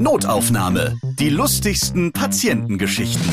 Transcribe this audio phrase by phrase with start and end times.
[0.00, 0.96] Notaufnahme.
[1.18, 3.28] Die lustigsten Patientengeschichten.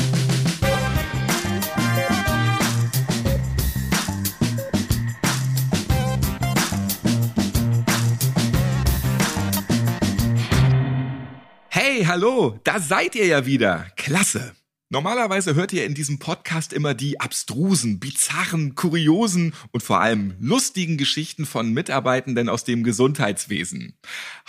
[11.68, 13.86] Hey, hallo, da seid ihr ja wieder.
[13.96, 14.52] Klasse.
[14.88, 20.96] Normalerweise hört ihr in diesem Podcast immer die abstrusen, bizarren, kuriosen und vor allem lustigen
[20.96, 23.98] Geschichten von Mitarbeitenden aus dem Gesundheitswesen.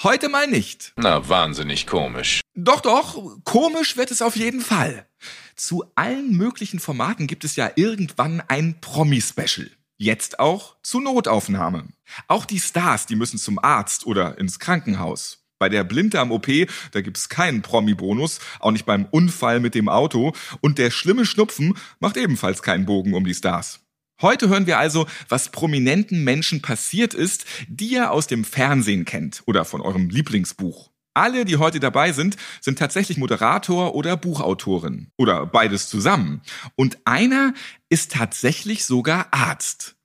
[0.03, 0.93] Heute mal nicht.
[0.95, 2.41] Na, wahnsinnig komisch.
[2.53, 5.07] Doch, doch, komisch wird es auf jeden Fall.
[5.55, 9.71] Zu allen möglichen Formaten gibt es ja irgendwann ein Promi-Special.
[9.97, 11.87] Jetzt auch zu Notaufnahme.
[12.27, 15.46] Auch die Stars, die müssen zum Arzt oder ins Krankenhaus.
[15.59, 16.47] Bei der Blinddarm-OP,
[16.91, 20.33] da gibt's keinen Promi-Bonus, auch nicht beim Unfall mit dem Auto.
[20.61, 23.79] Und der schlimme Schnupfen macht ebenfalls keinen Bogen um die Stars.
[24.21, 29.43] Heute hören wir also, was prominenten Menschen passiert ist, die ihr aus dem Fernsehen kennt
[29.45, 30.89] oder von eurem Lieblingsbuch.
[31.13, 36.41] Alle, die heute dabei sind, sind tatsächlich Moderator oder Buchautorin oder beides zusammen.
[36.75, 37.53] Und einer
[37.89, 39.96] ist tatsächlich sogar Arzt.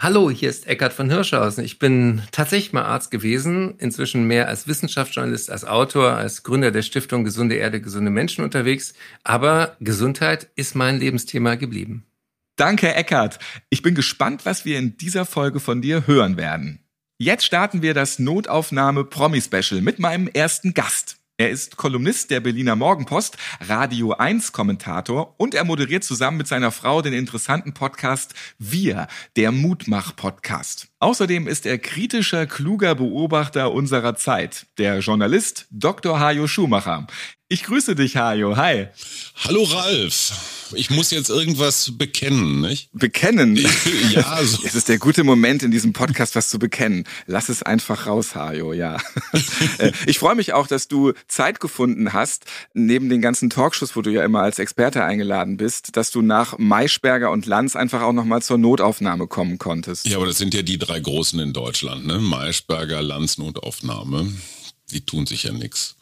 [0.00, 1.64] Hallo, hier ist Eckhard von Hirschhausen.
[1.64, 6.82] Ich bin tatsächlich mal Arzt gewesen, inzwischen mehr als Wissenschaftsjournalist, als Autor, als Gründer der
[6.82, 8.94] Stiftung Gesunde Erde, gesunde Menschen unterwegs.
[9.24, 12.06] Aber Gesundheit ist mein Lebensthema geblieben.
[12.54, 13.40] Danke, Eckhard.
[13.70, 16.78] Ich bin gespannt, was wir in dieser Folge von dir hören werden.
[17.18, 21.16] Jetzt starten wir das Notaufnahme Promi Special mit meinem ersten Gast.
[21.40, 26.72] Er ist Kolumnist der Berliner Morgenpost, Radio 1 Kommentator und er moderiert zusammen mit seiner
[26.72, 30.88] Frau den interessanten Podcast Wir, der Mutmach Podcast.
[30.98, 36.18] Außerdem ist er kritischer, kluger Beobachter unserer Zeit, der Journalist Dr.
[36.18, 37.06] Hajo Schumacher.
[37.50, 38.58] Ich grüße dich, Hajo.
[38.58, 38.88] Hi.
[39.36, 40.68] Hallo, Ralf.
[40.74, 42.90] Ich muss jetzt irgendwas bekennen, nicht?
[42.92, 43.56] Bekennen?
[44.10, 44.44] ja.
[44.44, 44.58] So.
[44.66, 47.04] Es ist der gute Moment in diesem Podcast, was zu bekennen.
[47.26, 48.98] Lass es einfach raus, Hajo, ja.
[49.78, 54.02] Äh, ich freue mich auch, dass du Zeit gefunden hast, neben den ganzen Talkshows, wo
[54.02, 58.12] du ja immer als Experte eingeladen bist, dass du nach Maischberger und Lanz einfach auch
[58.12, 60.06] nochmal zur Notaufnahme kommen konntest.
[60.06, 62.18] Ja, aber das sind ja die drei Großen in Deutschland, ne?
[62.18, 64.32] Maischberger, Lanz, Notaufnahme.
[64.90, 65.97] Die tun sich ja nix.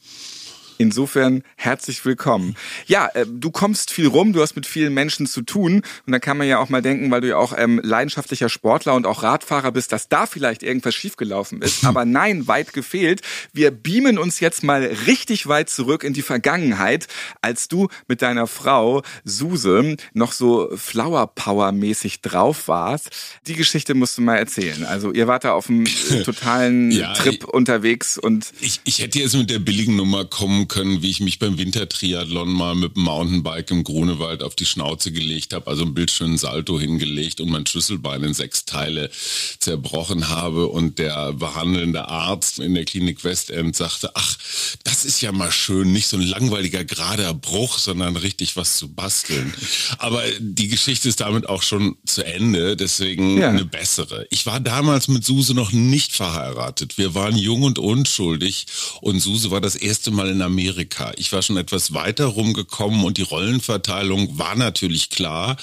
[0.78, 2.54] Insofern herzlich willkommen.
[2.86, 6.18] Ja, äh, du kommst viel rum, du hast mit vielen Menschen zu tun und da
[6.18, 9.22] kann man ja auch mal denken, weil du ja auch ähm, leidenschaftlicher Sportler und auch
[9.22, 11.84] Radfahrer bist, dass da vielleicht irgendwas schiefgelaufen ist.
[11.86, 13.22] Aber nein, weit gefehlt.
[13.54, 17.06] Wir beamen uns jetzt mal richtig weit zurück in die Vergangenheit,
[17.40, 23.10] als du mit deiner Frau Suse noch so Flower Power mäßig drauf warst.
[23.46, 24.84] Die Geschichte musst du mal erzählen.
[24.84, 25.86] Also ihr wart da auf einem
[26.24, 30.65] totalen ja, Trip ich, unterwegs und ich, ich hätte jetzt mit der billigen Nummer kommen
[30.68, 35.12] können, wie ich mich beim Wintertriathlon mal mit dem Mountainbike im Grunewald auf die Schnauze
[35.12, 39.10] gelegt habe, also einen bildschönen Salto hingelegt und mein Schlüsselbein in sechs Teile
[39.58, 44.36] zerbrochen habe und der behandelnde Arzt in der Klinik Westend sagte, ach,
[44.84, 48.88] das ist ja mal schön, nicht so ein langweiliger gerader Bruch, sondern richtig was zu
[48.88, 49.54] basteln.
[49.98, 53.50] Aber die Geschichte ist damit auch schon zu Ende, deswegen ja.
[53.50, 54.26] eine bessere.
[54.30, 56.98] Ich war damals mit Suse noch nicht verheiratet.
[56.98, 58.66] Wir waren jung und unschuldig
[59.00, 61.12] und Suse war das erste Mal in Amerika Amerika.
[61.16, 65.58] Ich war schon etwas weiter rumgekommen und die Rollenverteilung war natürlich klar.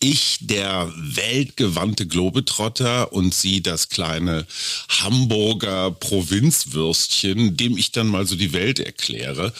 [0.00, 4.44] Ich, der weltgewandte Globetrotter und sie, das kleine
[4.88, 9.52] Hamburger Provinzwürstchen, dem ich dann mal so die Welt erkläre.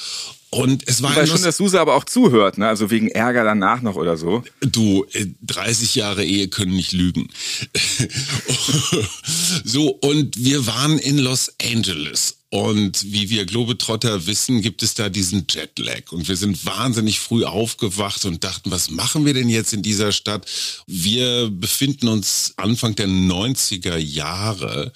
[0.50, 2.66] Und es war weiß schon, dass Suse aber auch zuhört, ne?
[2.66, 4.42] Also wegen Ärger danach noch oder so.
[4.60, 5.06] Du,
[5.42, 7.28] 30 äh, Jahre Ehe können nicht lügen.
[9.65, 15.09] so, und wir waren in Los Angeles und wie wir Globetrotter wissen, gibt es da
[15.09, 16.13] diesen Jetlag.
[16.13, 20.13] Und wir sind wahnsinnig früh aufgewacht und dachten, was machen wir denn jetzt in dieser
[20.13, 20.45] Stadt?
[20.87, 24.93] Wir befinden uns Anfang der 90er Jahre.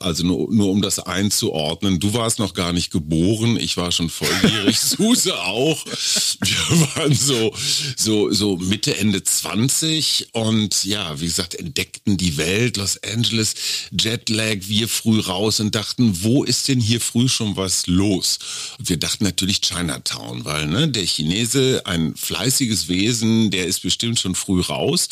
[0.00, 2.00] Also nur, nur um das einzuordnen.
[2.00, 3.56] Du warst noch gar nicht geboren.
[3.56, 4.80] Ich war schon volljährig.
[4.80, 5.86] Suse auch.
[5.86, 7.54] Wir waren so,
[7.96, 10.30] so, so Mitte, Ende 20.
[10.32, 13.54] Und ja, wie gesagt, entdeckten die Welt, Los Angeles,
[13.96, 18.38] Jetlag, wir früh raus und dachten, wo ist denn hier hier früh schon was los.
[18.78, 24.18] Und wir dachten natürlich Chinatown, weil ne, der Chinese, ein fleißiges Wesen, der ist bestimmt
[24.18, 25.08] schon früh raus.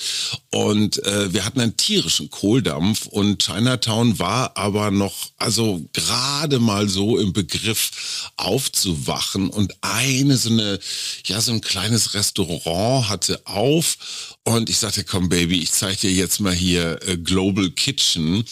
[0.51, 6.89] Und äh, wir hatten einen tierischen Kohldampf und Chinatown war aber noch, also gerade mal
[6.89, 9.51] so im Begriff aufzuwachen.
[9.51, 10.79] Und eine so eine,
[11.27, 13.99] ja, so ein kleines Restaurant hatte auf
[14.45, 18.45] und ich sagte, komm Baby, ich zeige dir jetzt mal hier äh, Global Kitchen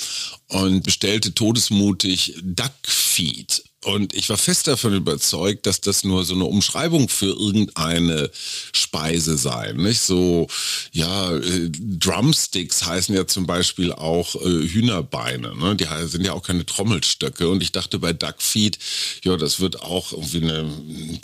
[0.52, 3.64] und bestellte todesmutig Duck Feed.
[3.84, 8.30] Und ich war fest davon überzeugt, dass das nur so eine Umschreibung für irgendeine
[8.72, 9.72] Speise sei.
[9.72, 10.46] Nicht so,
[10.92, 15.56] ja, äh, Drumsticks heißen ja zum Beispiel auch äh, Hühnerbeine.
[15.56, 15.74] Ne?
[15.74, 17.48] Die sind ja auch keine Trommelstöcke.
[17.48, 18.78] Und ich dachte bei Duckfeed,
[19.24, 20.70] ja, das wird auch irgendwie eine,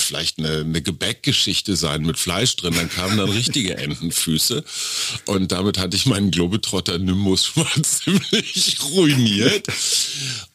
[0.01, 2.75] vielleicht eine, eine Gebäckgeschichte sein mit Fleisch drin.
[2.75, 4.65] Dann kamen dann richtige Entenfüße.
[5.27, 9.69] Und damit hatte ich meinen Globetrotter-Nimbus schon mal ziemlich ruiniert.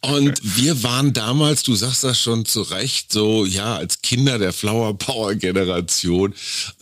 [0.01, 4.53] Und wir waren damals, du sagst das schon zu Recht, so, ja, als Kinder der
[4.53, 6.33] Flower Power Generation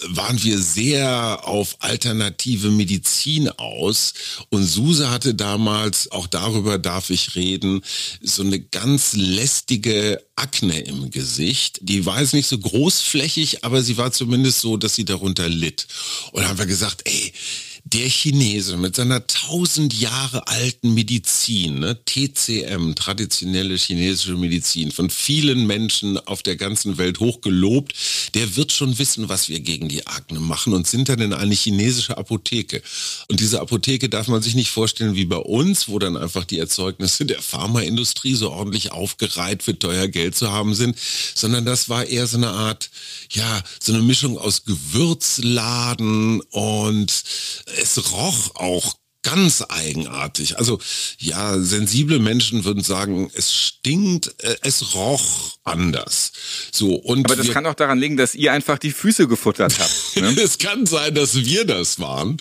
[0.10, 4.14] waren wir sehr auf alternative Medizin aus.
[4.50, 7.82] Und Suse hatte damals, auch darüber darf ich reden,
[8.22, 11.80] so eine ganz lästige Akne im Gesicht.
[11.82, 15.88] Die war jetzt nicht so großflächig, aber sie war zumindest so, dass sie darunter litt.
[16.32, 17.34] Und haben wir gesagt, ey,
[17.94, 25.68] der Chinese mit seiner tausend Jahre alten Medizin, ne, TCM, traditionelle chinesische Medizin, von vielen
[25.68, 27.94] Menschen auf der ganzen Welt hochgelobt,
[28.34, 31.54] der wird schon wissen, was wir gegen die Akne machen und sind dann in eine
[31.54, 32.82] chinesische Apotheke.
[33.28, 36.60] Und diese Apotheke darf man sich nicht vorstellen wie bei uns, wo dann einfach die
[36.60, 40.98] Erzeugnisse der Pharmaindustrie so ordentlich aufgereiht für teuer Geld zu haben sind,
[41.36, 42.90] sondern das war eher so eine Art,
[43.32, 47.24] ja, so eine Mischung aus Gewürzladen und
[47.82, 50.58] es roch auch ganz eigenartig.
[50.58, 50.80] Also
[51.20, 56.32] ja, sensible Menschen würden sagen, es stinkt, äh, es roch anders.
[56.72, 59.78] So und aber das wir, kann auch daran liegen, dass ihr einfach die Füße gefuttert
[59.80, 60.16] habt.
[60.16, 60.42] Ne?
[60.44, 62.38] es kann sein, dass wir das waren.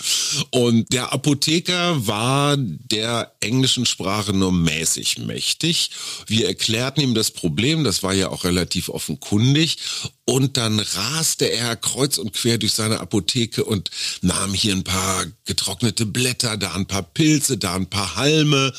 [0.50, 5.90] Und der Apotheker war der englischen Sprache nur mäßig mächtig.
[6.26, 9.78] Wir erklärten ihm das Problem, das war ja auch relativ offenkundig.
[10.30, 13.90] Und dann raste er kreuz und quer durch seine Apotheke und
[14.20, 18.72] nahm hier ein paar getrocknete Blätter, da ein paar Pilze, da ein paar Halme.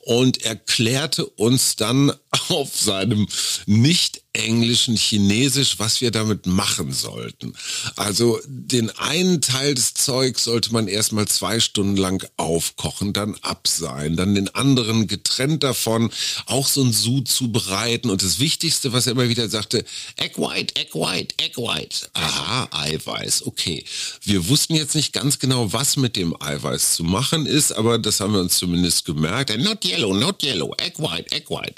[0.00, 2.12] Und erklärte uns dann
[2.48, 3.26] auf seinem
[3.64, 7.54] nicht englischen Chinesisch, was wir damit machen sollten.
[7.96, 14.16] Also den einen Teil des Zeugs sollte man erstmal zwei Stunden lang aufkochen, dann abseihen,
[14.16, 16.10] dann den anderen getrennt davon
[16.46, 19.84] auch so ein Sud zubereiten und das Wichtigste, was er immer wieder sagte,
[20.16, 22.08] Egg White, Egg White, Egg White.
[22.12, 23.84] Aha, Eiweiß, okay.
[24.22, 28.20] Wir wussten jetzt nicht ganz genau, was mit dem Eiweiß zu machen ist, aber das
[28.20, 29.56] haben wir uns zumindest gemerkt.
[29.58, 31.74] Not yellow, not yellow, Egg White, Egg White.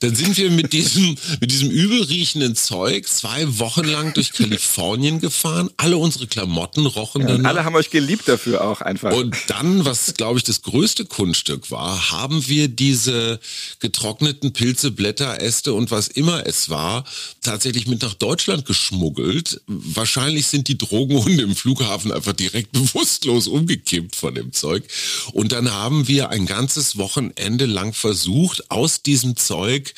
[0.00, 5.20] Dann sind wir mit diesem, mit diesem übel riechenden Zeug zwei Wochen lang durch Kalifornien
[5.20, 5.68] gefahren.
[5.76, 7.50] Alle unsere Klamotten rochen ja, danach.
[7.50, 9.12] Alle haben euch geliebt dafür auch einfach.
[9.12, 13.40] Und dann, was glaube ich das größte Kunststück war, haben wir diese
[13.80, 17.04] getrockneten Pilze, Blätter, Äste und was immer es war,
[17.40, 19.60] tatsächlich mit nach Deutschland geschmuggelt.
[19.66, 24.84] Wahrscheinlich sind die Drogenhunde im Flughafen einfach direkt bewusstlos umgekippt von dem Zeug.
[25.32, 29.94] Und dann haben wir ein ganzes Wochenende lang versucht, aus diesem Zeug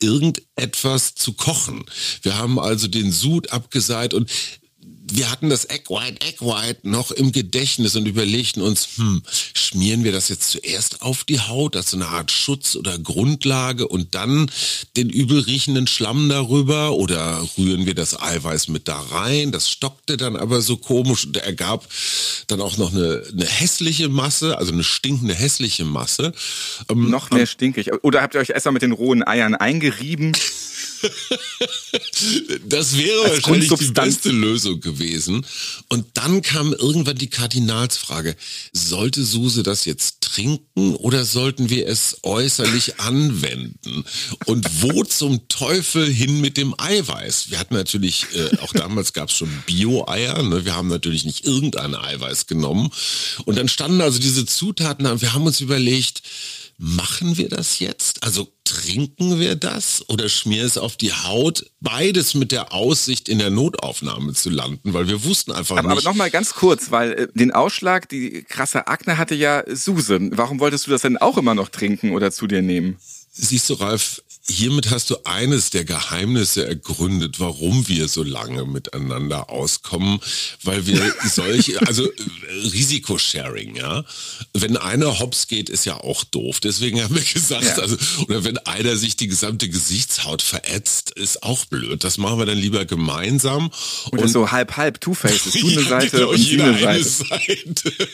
[0.00, 1.84] irgendetwas zu kochen.
[2.22, 4.30] Wir haben also den Sud abgeseit und
[5.10, 9.22] wir hatten das Egg White, Egg White noch im Gedächtnis und überlegten uns, hm,
[9.54, 14.14] schmieren wir das jetzt zuerst auf die Haut als eine Art Schutz oder Grundlage und
[14.14, 14.50] dann
[14.96, 19.52] den übel riechenden Schlamm darüber oder rühren wir das Eiweiß mit da rein?
[19.52, 21.86] Das stockte dann aber so komisch und ergab
[22.48, 26.32] dann auch noch eine, eine hässliche Masse, also eine stinkende hässliche Masse.
[26.90, 27.92] Ähm, noch mehr stinkig.
[28.02, 30.32] Oder habt ihr euch erstmal mit den rohen Eiern eingerieben?
[32.68, 35.46] das wäre Als wahrscheinlich die beste Lösung gewesen.
[35.88, 38.36] Und dann kam irgendwann die Kardinalsfrage,
[38.72, 44.04] sollte Suse das jetzt trinken oder sollten wir es äußerlich anwenden?
[44.46, 47.50] Und wo zum Teufel hin mit dem Eiweiß?
[47.50, 50.64] Wir hatten natürlich, äh, auch damals gab es schon Bio-Eier, ne?
[50.64, 52.90] wir haben natürlich nicht irgendein Eiweiß genommen.
[53.44, 56.22] Und dann standen also diese Zutaten und wir haben uns überlegt,
[56.78, 58.22] machen wir das jetzt?
[58.22, 61.70] Also trinken wir das oder schmier es auf die Haut?
[61.80, 65.98] Beides mit der Aussicht, in der Notaufnahme zu landen, weil wir wussten einfach aber, nicht.
[65.98, 70.18] Aber nochmal ganz kurz, weil äh, den Ausschlag, die krasse Akne hatte ja Suse.
[70.32, 72.96] Warum wolltest du das denn auch immer noch trinken oder zu dir nehmen?
[73.30, 79.50] Siehst du, Ralf, hiermit hast du eines der Geheimnisse ergründet, warum wir so lange miteinander
[79.50, 80.20] auskommen,
[80.62, 82.12] weil wir solche, also äh,
[82.72, 84.04] Risikosharing, ja.
[84.52, 86.60] Wenn einer hops geht, ist ja auch doof.
[86.60, 87.78] Deswegen haben wir gesagt, ja.
[87.78, 87.96] also,
[88.28, 92.04] oder wenn einer sich die gesamte Gesichtshaut verätzt, ist auch blöd.
[92.04, 93.70] Das machen wir dann lieber gemeinsam.
[94.10, 96.78] Und, und so halb halb Two Faces, du eine ja, Seite genau, und sie eine
[96.78, 97.04] Seite.
[97.04, 97.92] Seite.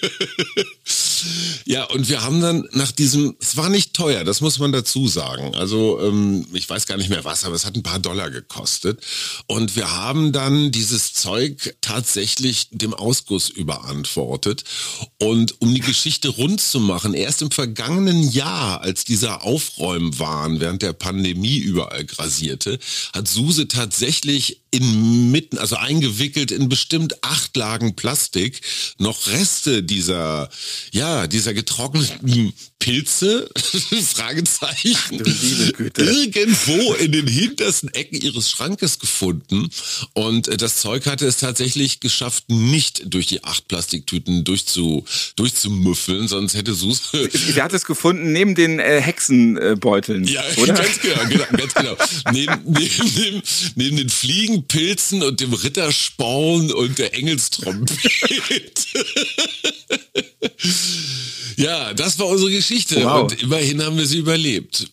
[1.65, 5.07] Ja, und wir haben dann nach diesem, es war nicht teuer, das muss man dazu
[5.07, 5.55] sagen.
[5.55, 6.22] Also ähm,
[6.53, 9.01] ich weiß gar nicht mehr was, aber es hat ein paar Dollar gekostet.
[9.47, 14.65] Und wir haben dann dieses Zeug tatsächlich dem Ausguss überantwortet.
[15.19, 20.83] Und um die Geschichte rund zu machen, erst im vergangenen Jahr, als dieser Aufräumwahn während
[20.83, 22.79] der Pandemie überall grasierte,
[23.13, 28.63] hat Suse tatsächlich inmitten, also eingewickelt in bestimmt acht Lagen Plastik,
[28.99, 30.49] noch Reste dieser,
[30.93, 33.49] ja, dieser getrockneten Pilze,
[34.15, 35.23] Fragezeichen,
[35.97, 39.71] irgendwo in den hintersten Ecken ihres Schrankes gefunden.
[40.15, 45.05] Und äh, das Zeug hatte es tatsächlich geschafft, nicht durch die acht Plastiktüten durchzu,
[45.37, 47.03] durchzumüffeln, sonst hätte Sus.
[47.33, 50.75] Sie hat es gefunden neben den äh, Hexenbeuteln, ja, oder?
[50.75, 51.97] ganz genau, genau, ganz genau.
[52.33, 53.43] neben, neben, neben,
[53.77, 58.09] neben den Fliegenpilzen und dem Rittersporn und der Engelstrompete.
[61.57, 63.23] Ja, das war unsere Geschichte Wow.
[63.23, 64.87] und immerhin haben wir sie überlebt.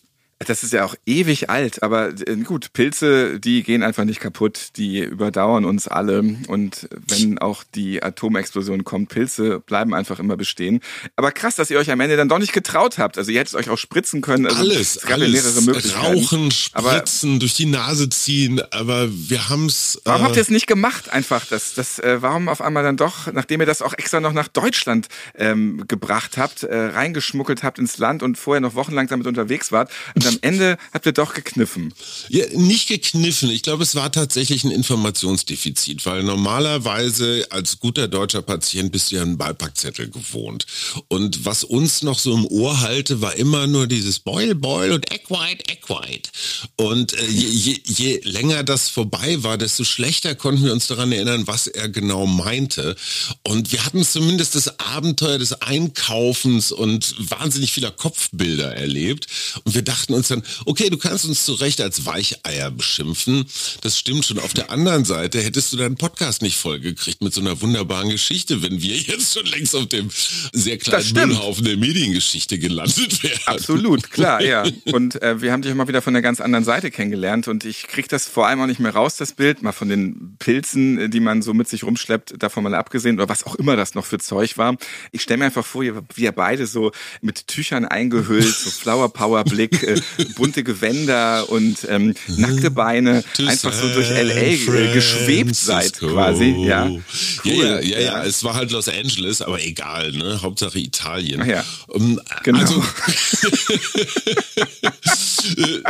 [0.46, 4.70] Das ist ja auch ewig alt, aber äh, gut, Pilze, die gehen einfach nicht kaputt,
[4.76, 10.80] die überdauern uns alle und wenn auch die Atomexplosion kommt, Pilze bleiben einfach immer bestehen.
[11.14, 13.18] Aber krass, dass ihr euch am Ende dann doch nicht getraut habt.
[13.18, 14.46] Also ihr hättet euch auch spritzen können.
[14.46, 15.44] Also Alles, es gab ja alles.
[15.44, 16.06] mehrere Möglichkeiten.
[16.06, 20.00] Rauchen, Aber spritzen, durch die Nase ziehen, aber wir haben's.
[20.04, 21.44] Warum äh, habt ihr es nicht gemacht einfach?
[21.44, 24.48] Das, das, äh, warum auf einmal dann doch, nachdem ihr das auch extra noch nach
[24.48, 29.70] Deutschland ähm, gebracht habt, äh, reingeschmuggelt habt ins Land und vorher noch wochenlang damit unterwegs
[29.70, 29.90] wart
[30.30, 31.92] am Ende habt ihr doch gekniffen.
[32.28, 33.50] Ja, nicht gekniffen.
[33.50, 39.16] Ich glaube, es war tatsächlich ein Informationsdefizit, weil normalerweise als guter deutscher Patient bist du
[39.16, 40.66] ja einen Beipackzettel gewohnt.
[41.08, 45.10] Und was uns noch so im Ohr halte, war immer nur dieses Boil, Boil und
[45.10, 46.30] Egg White, Egg White.
[46.76, 51.12] Und äh, je, je, je länger das vorbei war, desto schlechter konnten wir uns daran
[51.12, 52.96] erinnern, was er genau meinte.
[53.42, 59.26] Und wir hatten zumindest das Abenteuer des Einkaufens und wahnsinnig vieler Kopfbilder erlebt.
[59.64, 63.46] Und wir dachten uns dann, okay, du kannst uns zu Recht als Weicheier beschimpfen.
[63.80, 64.38] Das stimmt schon.
[64.38, 68.62] Auf der anderen Seite hättest du deinen Podcast nicht vollgekriegt mit so einer wunderbaren Geschichte,
[68.62, 70.10] wenn wir jetzt schon längst auf dem
[70.52, 71.00] sehr kleinen.
[71.12, 73.40] Müllhaufen der Mediengeschichte gelandet wären.
[73.46, 74.64] Absolut, klar, ja.
[74.92, 77.64] Und äh, wir haben dich auch mal wieder von der ganz anderen Seite kennengelernt und
[77.64, 80.98] ich krieg das vor allem auch nicht mehr raus, das Bild, mal von den Pilzen,
[80.98, 83.94] äh, die man so mit sich rumschleppt, davon mal abgesehen oder was auch immer das
[83.94, 84.76] noch für Zeug war.
[85.12, 89.82] Ich stelle mir einfach vor, ihr beide so mit Tüchern eingehüllt, so Flower Power Blick,
[89.82, 90.00] äh,
[90.36, 96.86] bunte Gewänder und ähm, nackte Beine, einfach so durch LA geschwebt seid quasi, ja.
[96.86, 97.00] Ja,
[97.44, 100.40] Cool, ja, ja, ja, es war halt Los Angeles, aber egal, ne?
[100.42, 101.42] Hauptsache Italien.
[101.42, 101.64] Ach ja.
[101.94, 102.58] Ähm, Genau.
[102.60, 102.74] Also,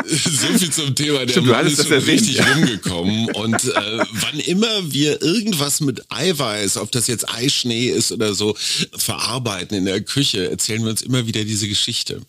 [0.06, 2.52] so viel zum Thema, der Stimmt, Mann ist schon richtig ja.
[2.52, 3.30] rumgekommen.
[3.30, 8.56] Und äh, wann immer wir irgendwas mit Eiweiß, ob das jetzt Eischnee ist oder so,
[8.96, 12.20] verarbeiten in der Küche, erzählen wir uns immer wieder diese Geschichte.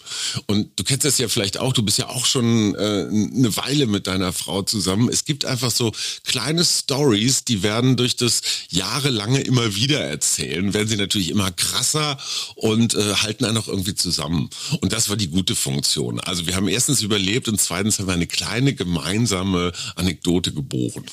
[0.46, 3.86] Und du kennst das ja vielleicht auch, du bist ja auch schon äh, eine Weile
[3.86, 5.10] mit deiner Frau zusammen.
[5.10, 5.92] Es gibt einfach so
[6.24, 12.18] kleine Stories, die werden durch das jahrelange immer wieder erzählen, werden sie natürlich immer krasser
[12.56, 14.50] und äh, halten einen auch irgendwie zusammen.
[14.82, 16.20] Und das war die gute Funktion.
[16.20, 21.06] Also wir haben erstens überlebt und zweitens haben wir eine kleine gemeinsame Anekdote geboren.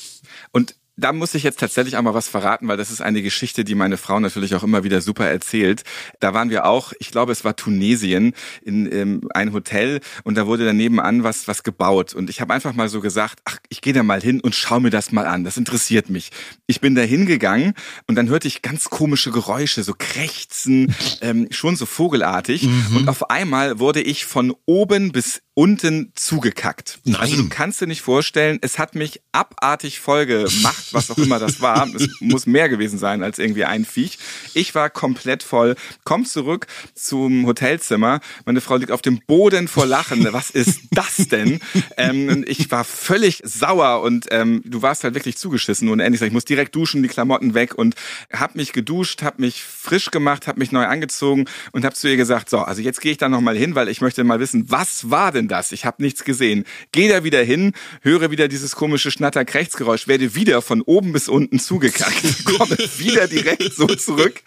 [0.51, 3.63] Und da muss ich jetzt tatsächlich auch mal was verraten, weil das ist eine Geschichte,
[3.63, 5.83] die meine Frau natürlich auch immer wieder super erzählt.
[6.19, 10.47] Da waren wir auch, ich glaube, es war Tunesien, in ähm, ein Hotel und da
[10.47, 13.81] wurde daneben an was was gebaut und ich habe einfach mal so gesagt, ach, ich
[13.81, 15.43] gehe da mal hin und schau mir das mal an.
[15.43, 16.31] Das interessiert mich.
[16.67, 17.73] Ich bin da hingegangen
[18.07, 23.29] und dann hörte ich ganz komische Geräusche, so Krächzen, ähm, schon so vogelartig und auf
[23.29, 26.99] einmal wurde ich von oben bis unten zugekackt.
[27.03, 27.19] Nein.
[27.19, 31.37] Also du kannst dir nicht vorstellen, es hat mich abartig voll gemacht, was auch immer
[31.37, 31.85] das war.
[31.93, 34.19] Es muss mehr gewesen sein als irgendwie ein Viech.
[34.53, 35.75] Ich war komplett voll.
[36.05, 38.21] Komm zurück zum Hotelzimmer.
[38.45, 40.25] Meine Frau liegt auf dem Boden vor Lachen.
[40.31, 41.59] Was ist das denn?
[41.97, 45.89] Ähm, ich war völlig sauer und ähm, du warst halt wirklich zugeschissen.
[45.89, 47.95] Und endlich sag ich, muss direkt duschen, die Klamotten weg und
[48.31, 52.15] hab mich geduscht, hab mich frisch gemacht, hab mich neu angezogen und hab zu ihr
[52.15, 54.63] gesagt, so, also jetzt gehe ich da noch mal hin, weil ich möchte mal wissen,
[54.71, 55.71] was war denn das?
[55.71, 56.65] Ich habe nichts gesehen.
[56.91, 61.59] Geh da wieder hin, höre wieder dieses komische Schnatter-Krechtsgeräusch, werde wieder von oben bis unten
[61.59, 64.41] zugekackt, komme wieder direkt so zurück.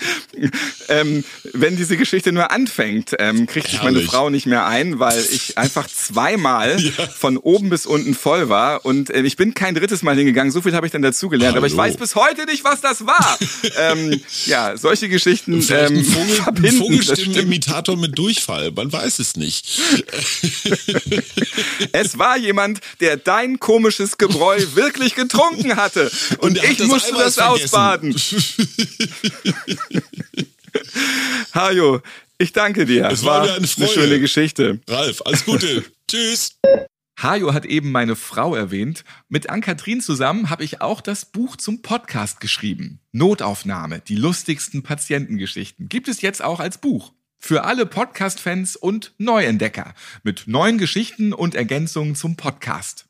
[0.88, 4.02] Ähm, wenn diese Geschichte nur anfängt, ähm, kriegt sich meine.
[4.02, 6.78] Frau nicht mehr ein, weil ich einfach zweimal
[7.16, 10.52] von oben bis unten voll war und äh, ich bin kein drittes Mal hingegangen.
[10.52, 13.38] So viel habe ich dann dazugelernt, aber ich weiß bis heute nicht, was das war.
[13.78, 16.72] ähm, ja, solche Geschichten Vielleicht ähm, ein, Vogel, ein.
[16.72, 19.80] Vogelstimmenimitator mit Durchfall, man weiß es nicht.
[21.92, 26.10] Es war jemand, der dein komisches Gebräu wirklich getrunken hatte.
[26.38, 27.64] Und, hat ich das musste Eiweiß das vergessen.
[27.64, 28.14] ausbaden.
[31.54, 32.00] Hajo,
[32.38, 33.08] Ich danke dir.
[33.08, 34.80] Es war war eine eine schöne Geschichte.
[34.88, 35.84] Ralf, alles Gute.
[36.08, 36.58] Tschüss.
[37.20, 39.04] Hajo hat eben meine Frau erwähnt.
[39.28, 43.00] Mit Ann-Kathrin zusammen habe ich auch das Buch zum Podcast geschrieben.
[43.12, 45.88] Notaufnahme, die lustigsten Patientengeschichten.
[45.88, 47.12] Gibt es jetzt auch als Buch.
[47.44, 49.94] Für alle Podcast-Fans und Neuentdecker.
[50.22, 53.06] Mit neuen Geschichten und Ergänzungen zum Podcast.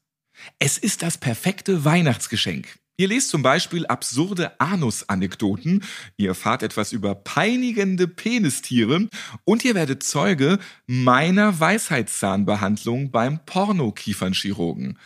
[0.58, 2.78] Es ist das perfekte Weihnachtsgeschenk.
[2.96, 5.84] Ihr lest zum Beispiel absurde Anus-Anekdoten,
[6.16, 9.06] ihr erfahrt etwas über peinigende Penistiere
[9.44, 14.98] und ihr werdet Zeuge meiner Weisheitszahnbehandlung beim Pornokiefernchirurgen.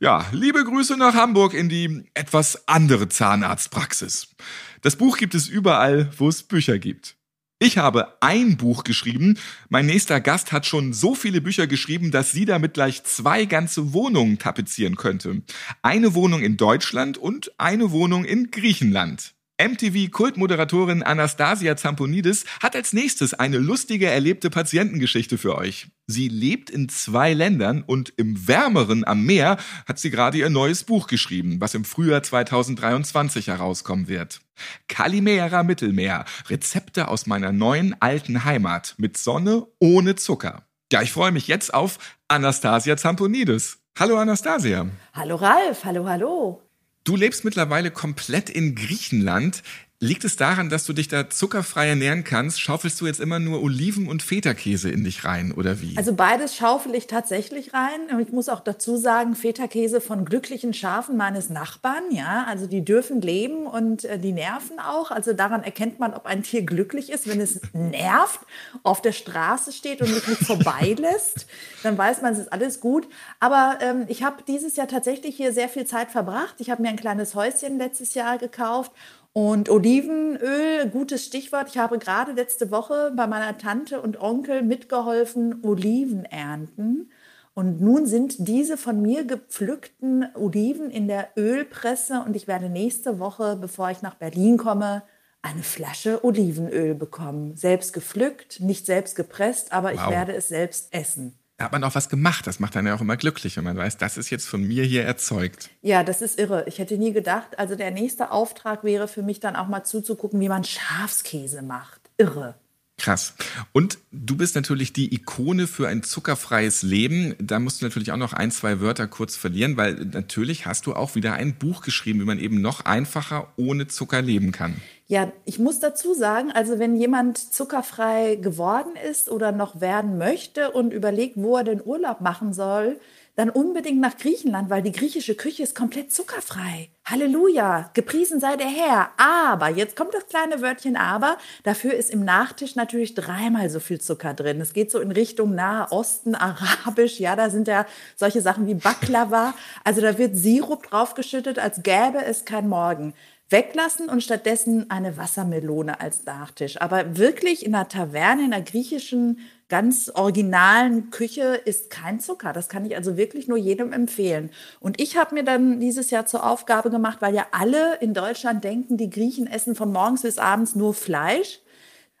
[0.00, 4.34] Ja, liebe Grüße nach Hamburg in die etwas andere Zahnarztpraxis.
[4.80, 7.16] Das Buch gibt es überall, wo es Bücher gibt.
[7.64, 9.38] Ich habe ein Buch geschrieben.
[9.68, 13.92] Mein nächster Gast hat schon so viele Bücher geschrieben, dass sie damit gleich zwei ganze
[13.92, 15.42] Wohnungen tapezieren könnte.
[15.80, 19.34] Eine Wohnung in Deutschland und eine Wohnung in Griechenland.
[19.58, 25.88] MTV-Kultmoderatorin Anastasia Zamponidis hat als nächstes eine lustige erlebte Patientengeschichte für euch.
[26.06, 29.56] Sie lebt in zwei Ländern und im wärmeren am Meer
[29.86, 34.40] hat sie gerade ihr neues Buch geschrieben, was im Frühjahr 2023 herauskommen wird.
[34.88, 36.24] Kalimera Mittelmeer.
[36.48, 40.66] Rezepte aus meiner neuen alten Heimat mit Sonne ohne Zucker.
[40.92, 43.78] Ja, ich freue mich jetzt auf Anastasia Zamponidis.
[43.98, 44.86] Hallo Anastasia.
[45.14, 46.62] Hallo Ralf, hallo, hallo.
[47.04, 49.62] Du lebst mittlerweile komplett in Griechenland.
[50.02, 52.60] Liegt es daran, dass du dich da zuckerfrei ernähren kannst?
[52.60, 55.96] Schaufelst du jetzt immer nur Oliven und Feta-Käse in dich rein oder wie?
[55.96, 58.12] Also beides schaufel ich tatsächlich rein.
[58.12, 62.02] Und ich muss auch dazu sagen, Feta-Käse von glücklichen Schafen meines Nachbarn.
[62.10, 65.12] Ja, also die dürfen leben und äh, die nerven auch.
[65.12, 68.40] Also daran erkennt man, ob ein Tier glücklich ist, wenn es nervt,
[68.82, 71.46] auf der Straße steht und mich nicht vorbeilässt.
[71.84, 73.06] Dann weiß man, es ist alles gut.
[73.38, 76.56] Aber ähm, ich habe dieses Jahr tatsächlich hier sehr viel Zeit verbracht.
[76.58, 78.90] Ich habe mir ein kleines Häuschen letztes Jahr gekauft
[79.32, 81.68] und Olivenöl, gutes Stichwort.
[81.70, 87.10] Ich habe gerade letzte Woche bei meiner Tante und Onkel mitgeholfen, Oliven ernten.
[87.54, 93.18] Und nun sind diese von mir gepflückten Oliven in der Ölpresse und ich werde nächste
[93.18, 95.02] Woche, bevor ich nach Berlin komme,
[95.42, 97.56] eine Flasche Olivenöl bekommen.
[97.56, 100.10] Selbst gepflückt, nicht selbst gepresst, aber ich Wow.
[100.10, 101.38] werde es selbst essen.
[101.62, 102.48] Da hat man auch was gemacht.
[102.48, 104.82] Das macht dann ja auch immer glücklich, wenn man weiß, das ist jetzt von mir
[104.82, 105.70] hier erzeugt.
[105.80, 106.64] Ja, das ist irre.
[106.66, 110.40] Ich hätte nie gedacht, also der nächste Auftrag wäre für mich dann auch mal zuzugucken,
[110.40, 112.00] wie man Schafskäse macht.
[112.18, 112.56] Irre.
[112.98, 113.34] Krass.
[113.70, 117.36] Und du bist natürlich die Ikone für ein zuckerfreies Leben.
[117.38, 120.94] Da musst du natürlich auch noch ein, zwei Wörter kurz verlieren, weil natürlich hast du
[120.94, 124.80] auch wieder ein Buch geschrieben, wie man eben noch einfacher ohne Zucker leben kann.
[125.12, 130.70] Ja, ich muss dazu sagen, also wenn jemand zuckerfrei geworden ist oder noch werden möchte
[130.70, 132.98] und überlegt, wo er den Urlaub machen soll,
[133.36, 136.88] dann unbedingt nach Griechenland, weil die griechische Küche ist komplett zuckerfrei.
[137.04, 139.10] Halleluja, gepriesen sei der Herr.
[139.18, 144.00] Aber, jetzt kommt das kleine Wörtchen aber, dafür ist im Nachtisch natürlich dreimal so viel
[144.00, 144.62] Zucker drin.
[144.62, 147.84] Es geht so in Richtung Nahe Osten, Arabisch, ja, da sind ja
[148.16, 149.52] solche Sachen wie Baklava.
[149.84, 153.12] Also da wird Sirup draufgeschüttet, als gäbe es kein Morgen
[153.52, 156.80] weglassen und stattdessen eine Wassermelone als Nachtisch.
[156.80, 159.38] Aber wirklich in einer Taverne, in einer griechischen,
[159.68, 162.52] ganz originalen Küche ist kein Zucker.
[162.52, 164.50] Das kann ich also wirklich nur jedem empfehlen.
[164.80, 168.64] Und ich habe mir dann dieses Jahr zur Aufgabe gemacht, weil ja alle in Deutschland
[168.64, 171.60] denken, die Griechen essen von morgens bis abends nur Fleisch.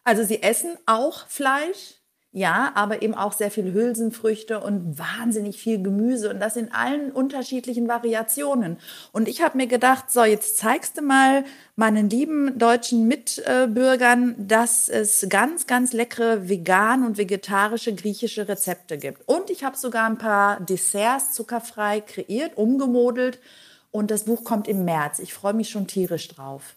[0.04, 2.01] Also sie essen auch Fleisch,
[2.34, 7.12] ja, aber eben auch sehr viel Hülsenfrüchte und wahnsinnig viel Gemüse und das in allen
[7.12, 8.78] unterschiedlichen Variationen.
[9.12, 11.44] Und ich habe mir gedacht, so, jetzt zeigst du mal
[11.76, 19.28] meinen lieben deutschen Mitbürgern, dass es ganz, ganz leckere vegan und vegetarische griechische Rezepte gibt.
[19.28, 23.40] Und ich habe sogar ein paar Desserts zuckerfrei kreiert, umgemodelt
[23.90, 25.18] und das Buch kommt im März.
[25.18, 26.76] Ich freue mich schon tierisch drauf.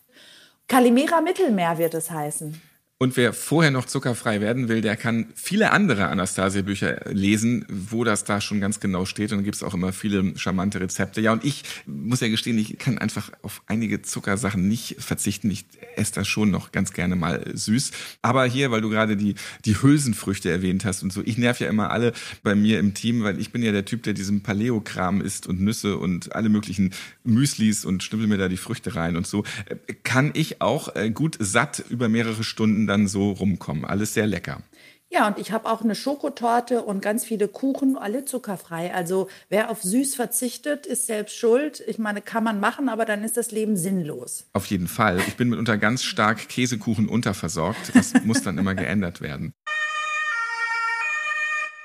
[0.67, 2.61] Kalimera Mittelmeer wird es heißen.
[2.97, 8.23] Und wer vorher noch zuckerfrei werden will, der kann viele andere Anastasia-Bücher lesen, wo das
[8.23, 9.33] da schon ganz genau steht.
[9.33, 11.19] Und gibt es auch immer viele charmante Rezepte.
[11.19, 15.51] Ja, und ich muss ja gestehen, ich kann einfach auf einige Zuckersachen nicht verzichten.
[15.51, 15.65] Ich
[15.97, 17.91] esse das schon noch ganz gerne mal süß.
[18.21, 21.67] Aber hier, weil du gerade die, die Hülsenfrüchte erwähnt hast und so, ich nerv ja
[21.67, 25.19] immer alle bei mir im Team, weil ich bin ja der Typ, der diesen Paleo-Kram
[25.19, 26.93] isst und Nüsse und alle möglichen
[27.25, 29.43] Müslis und schnippel mir da die Früchte rein und so.
[30.03, 33.85] Kann ich auch äh, gut satt über mehrere Stunden dann so rumkommen.
[33.85, 34.61] Alles sehr lecker.
[35.11, 38.93] Ja, und ich habe auch eine Schokotorte und ganz viele Kuchen, alle zuckerfrei.
[38.93, 41.81] Also wer auf süß verzichtet, ist selbst schuld.
[41.87, 44.47] Ich meine, kann man machen, aber dann ist das Leben sinnlos.
[44.53, 45.19] Auf jeden Fall.
[45.27, 47.95] Ich bin mitunter ganz stark Käsekuchen unterversorgt.
[47.95, 49.53] Das muss dann immer geändert werden.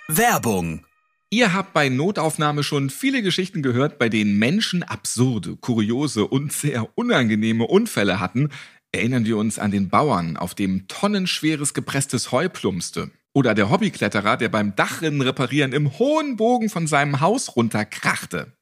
[0.08, 0.84] Werbung.
[1.32, 6.88] Ihr habt bei Notaufnahme schon viele Geschichten gehört, bei denen Menschen absurde, kuriose und sehr
[6.98, 8.48] unangenehme Unfälle hatten.
[8.92, 13.10] Erinnern wir uns an den Bauern, auf dem tonnenschweres gepresstes Heu plumpste.
[13.32, 18.52] Oder der Hobbykletterer, der beim Dachrinnen reparieren im hohen Bogen von seinem Haus runterkrachte.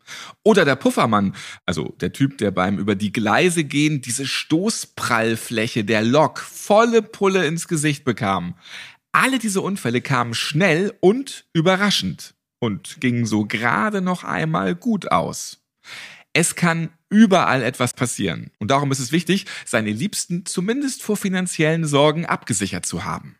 [0.42, 6.02] Oder der Puffermann, also der Typ, der beim über die Gleise gehen diese Stoßprallfläche der
[6.02, 8.54] Lok volle Pulle ins Gesicht bekam.
[9.12, 15.64] Alle diese Unfälle kamen schnell und überraschend und gingen so gerade noch einmal gut aus.
[16.34, 18.50] Es kann überall etwas passieren.
[18.58, 23.36] Und darum ist es wichtig, seine Liebsten zumindest vor finanziellen Sorgen abgesichert zu haben.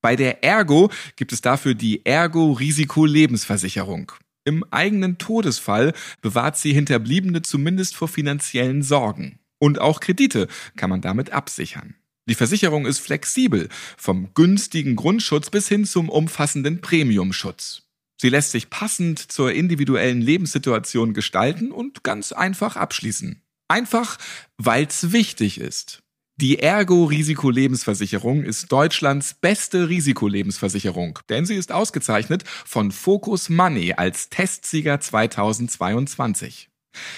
[0.00, 4.12] Bei der Ergo gibt es dafür die Ergo Risiko Lebensversicherung.
[4.44, 9.38] Im eigenen Todesfall bewahrt sie Hinterbliebene zumindest vor finanziellen Sorgen.
[9.60, 11.94] Und auch Kredite kann man damit absichern.
[12.28, 17.82] Die Versicherung ist flexibel, vom günstigen Grundschutz bis hin zum umfassenden Premiumschutz.
[18.20, 23.42] Sie lässt sich passend zur individuellen Lebenssituation gestalten und ganz einfach abschließen.
[23.68, 24.18] Einfach,
[24.58, 26.02] weil's wichtig ist.
[26.36, 34.28] Die Ergo Risikolebensversicherung ist Deutschlands beste Risikolebensversicherung, denn sie ist ausgezeichnet von Focus Money als
[34.28, 36.68] Testsieger 2022.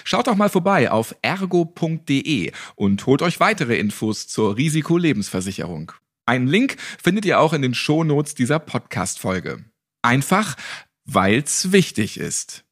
[0.04, 5.92] Schaut doch mal vorbei auf ergo.de und holt euch weitere Infos zur Risikolebensversicherung.
[6.26, 9.64] Einen Link findet ihr auch in den Shownotes dieser Podcast-Folge.
[10.04, 10.56] Einfach,
[11.06, 12.62] weil's wichtig ist.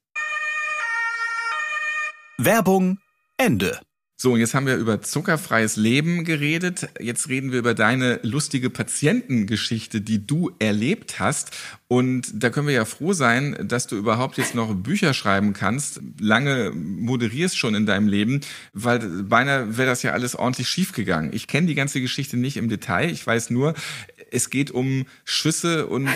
[2.37, 2.99] Werbung
[3.37, 3.81] Ende.
[4.15, 6.87] So, und jetzt haben wir über zuckerfreies Leben geredet.
[6.99, 11.51] Jetzt reden wir über deine lustige Patientengeschichte, die du erlebt hast.
[11.87, 16.01] Und da können wir ja froh sein, dass du überhaupt jetzt noch Bücher schreiben kannst.
[16.19, 18.41] Lange moderierst schon in deinem Leben,
[18.73, 21.33] weil beinahe wäre das ja alles ordentlich schiefgegangen.
[21.33, 23.09] Ich kenne die ganze Geschichte nicht im Detail.
[23.09, 23.73] Ich weiß nur,
[24.33, 26.09] es geht um Schüsse und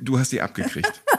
[0.00, 0.92] du hast sie abgekriegt.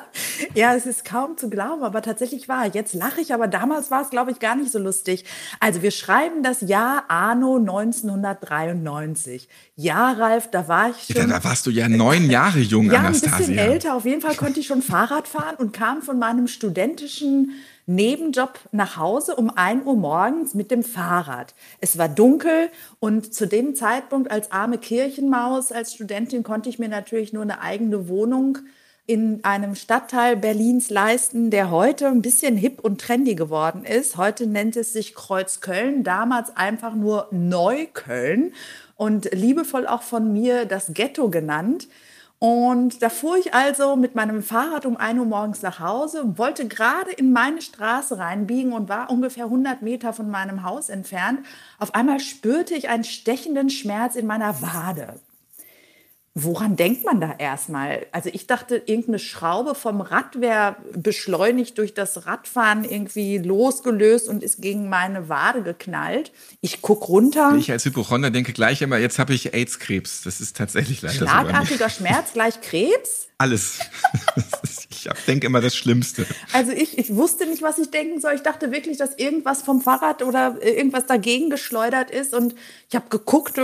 [0.53, 2.65] Ja, es ist kaum zu glauben, aber tatsächlich war.
[2.67, 5.25] Jetzt lache ich, aber damals war es, glaube ich, gar nicht so lustig.
[5.59, 9.49] Also wir schreiben das Jahr Anno 1993.
[9.75, 11.17] Ja, Ralf, da war ich schon.
[11.17, 13.37] Ja, da warst du ja neun Jahre jung, ja, ein Anastasia.
[13.37, 13.95] bisschen älter.
[13.95, 17.51] Auf jeden Fall konnte ich schon Fahrrad fahren und kam von meinem studentischen
[17.87, 21.53] Nebenjob nach Hause um 1 Uhr morgens mit dem Fahrrad.
[21.79, 22.69] Es war dunkel
[22.99, 27.61] und zu dem Zeitpunkt als arme Kirchenmaus, als Studentin konnte ich mir natürlich nur eine
[27.61, 28.59] eigene Wohnung
[29.07, 34.17] in einem Stadtteil Berlins leisten, der heute ein bisschen hip und trendy geworden ist.
[34.17, 38.53] Heute nennt es sich Kreuzköln, damals einfach nur Neukölln
[38.95, 41.87] und liebevoll auch von mir das Ghetto genannt.
[42.47, 46.67] Und da fuhr ich also mit meinem Fahrrad um 1 Uhr morgens nach Hause, wollte
[46.67, 51.39] gerade in meine Straße reinbiegen und war ungefähr 100 Meter von meinem Haus entfernt.
[51.79, 55.19] Auf einmal spürte ich einen stechenden Schmerz in meiner Wade.
[56.37, 58.07] Woran denkt man da erstmal?
[58.11, 64.43] Also ich dachte, irgendeine Schraube vom Rad wäre beschleunigt durch das Radfahren irgendwie losgelöst und
[64.43, 66.33] ist gegen meine Wade geknallt.
[66.59, 67.55] Ich guck runter.
[67.57, 70.23] Ich als Hypochonder denke gleich immer, jetzt habe ich AIDS-Krebs.
[70.23, 71.25] Das ist tatsächlich leider so.
[71.25, 73.29] Schlagartiger Schmerz gleich Krebs?
[73.37, 73.79] Alles.
[74.63, 76.25] ich denke immer das Schlimmste.
[76.53, 78.33] Also ich, ich wusste nicht, was ich denken soll.
[78.33, 82.33] Ich dachte wirklich, dass irgendwas vom Fahrrad oder irgendwas dagegen geschleudert ist.
[82.33, 82.55] Und
[82.89, 83.59] ich habe geguckt,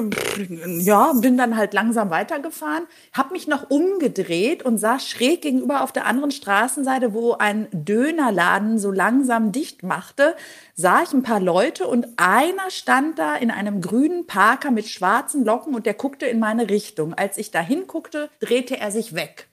[0.80, 5.94] ja, bin dann halt langsam weitergefahren, habe mich noch umgedreht und sah schräg gegenüber auf
[5.94, 10.36] der anderen Straßenseite, wo ein Dönerladen so langsam dicht machte,
[10.76, 15.46] sah ich ein paar Leute und einer stand da in einem grünen Parker mit schwarzen
[15.46, 17.14] Locken und der guckte in meine Richtung.
[17.14, 19.48] Als ich da hinguckte, drehte er sich weg.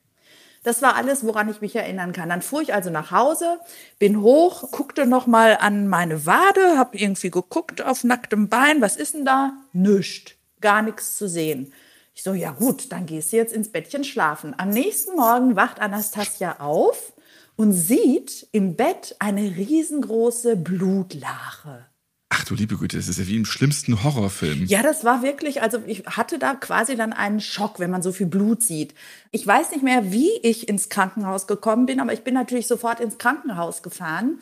[0.62, 2.28] Das war alles, woran ich mich erinnern kann.
[2.28, 3.58] Dann fuhr ich also nach Hause,
[3.98, 8.96] bin hoch, guckte noch mal an meine Wade, habe irgendwie geguckt auf nacktem Bein, was
[8.96, 9.52] ist denn da?
[9.72, 11.72] Nüscht, gar nichts zu sehen.
[12.14, 14.54] Ich so, ja gut, dann gehst du jetzt ins Bettchen schlafen.
[14.58, 17.12] Am nächsten Morgen wacht Anastasia auf
[17.56, 21.87] und sieht im Bett eine riesengroße Blutlache.
[22.30, 24.66] Ach du liebe Güte, das ist ja wie im schlimmsten Horrorfilm.
[24.66, 28.12] Ja, das war wirklich, also ich hatte da quasi dann einen Schock, wenn man so
[28.12, 28.94] viel Blut sieht.
[29.30, 33.00] Ich weiß nicht mehr, wie ich ins Krankenhaus gekommen bin, aber ich bin natürlich sofort
[33.00, 34.40] ins Krankenhaus gefahren.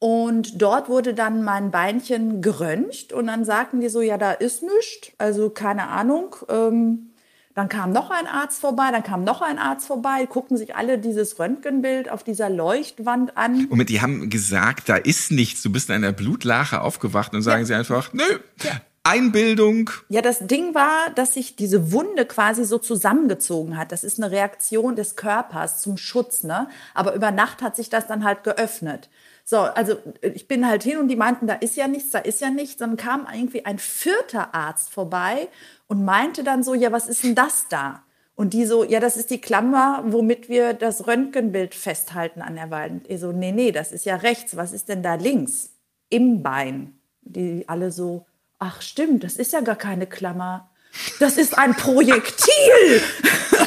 [0.00, 4.62] Und dort wurde dann mein Beinchen geröntgt und dann sagten die so, ja, da ist
[4.62, 6.36] nichts, also keine Ahnung.
[6.48, 7.07] Ähm,
[7.58, 10.96] dann kam noch ein Arzt vorbei, dann kam noch ein Arzt vorbei, guckten sich alle
[10.96, 13.66] dieses Röntgenbild auf dieser Leuchtwand an.
[13.66, 17.62] Und die haben gesagt, da ist nichts, du bist in einer Blutlache aufgewacht und sagen
[17.62, 17.66] ja.
[17.66, 18.22] sie einfach, nö,
[18.62, 18.80] ja.
[19.02, 19.90] Einbildung.
[20.08, 23.90] Ja, das Ding war, dass sich diese Wunde quasi so zusammengezogen hat.
[23.90, 26.68] Das ist eine Reaktion des Körpers zum Schutz, ne?
[26.94, 29.08] Aber über Nacht hat sich das dann halt geöffnet.
[29.50, 32.42] So, also ich bin halt hin und die meinten, da ist ja nichts, da ist
[32.42, 32.76] ja nichts.
[32.76, 35.48] Dann kam irgendwie ein vierter Arzt vorbei
[35.86, 38.02] und meinte dann so, ja, was ist denn das da?
[38.34, 42.70] Und die so, ja, das ist die Klammer, womit wir das Röntgenbild festhalten an der
[42.70, 43.08] Wand.
[43.08, 44.54] Ich so, nee, nee, das ist ja rechts.
[44.54, 45.70] Was ist denn da links?
[46.10, 46.98] Im Bein.
[47.22, 48.26] Die alle so,
[48.58, 50.68] ach stimmt, das ist ja gar keine Klammer.
[51.20, 53.00] Das ist ein Projektil.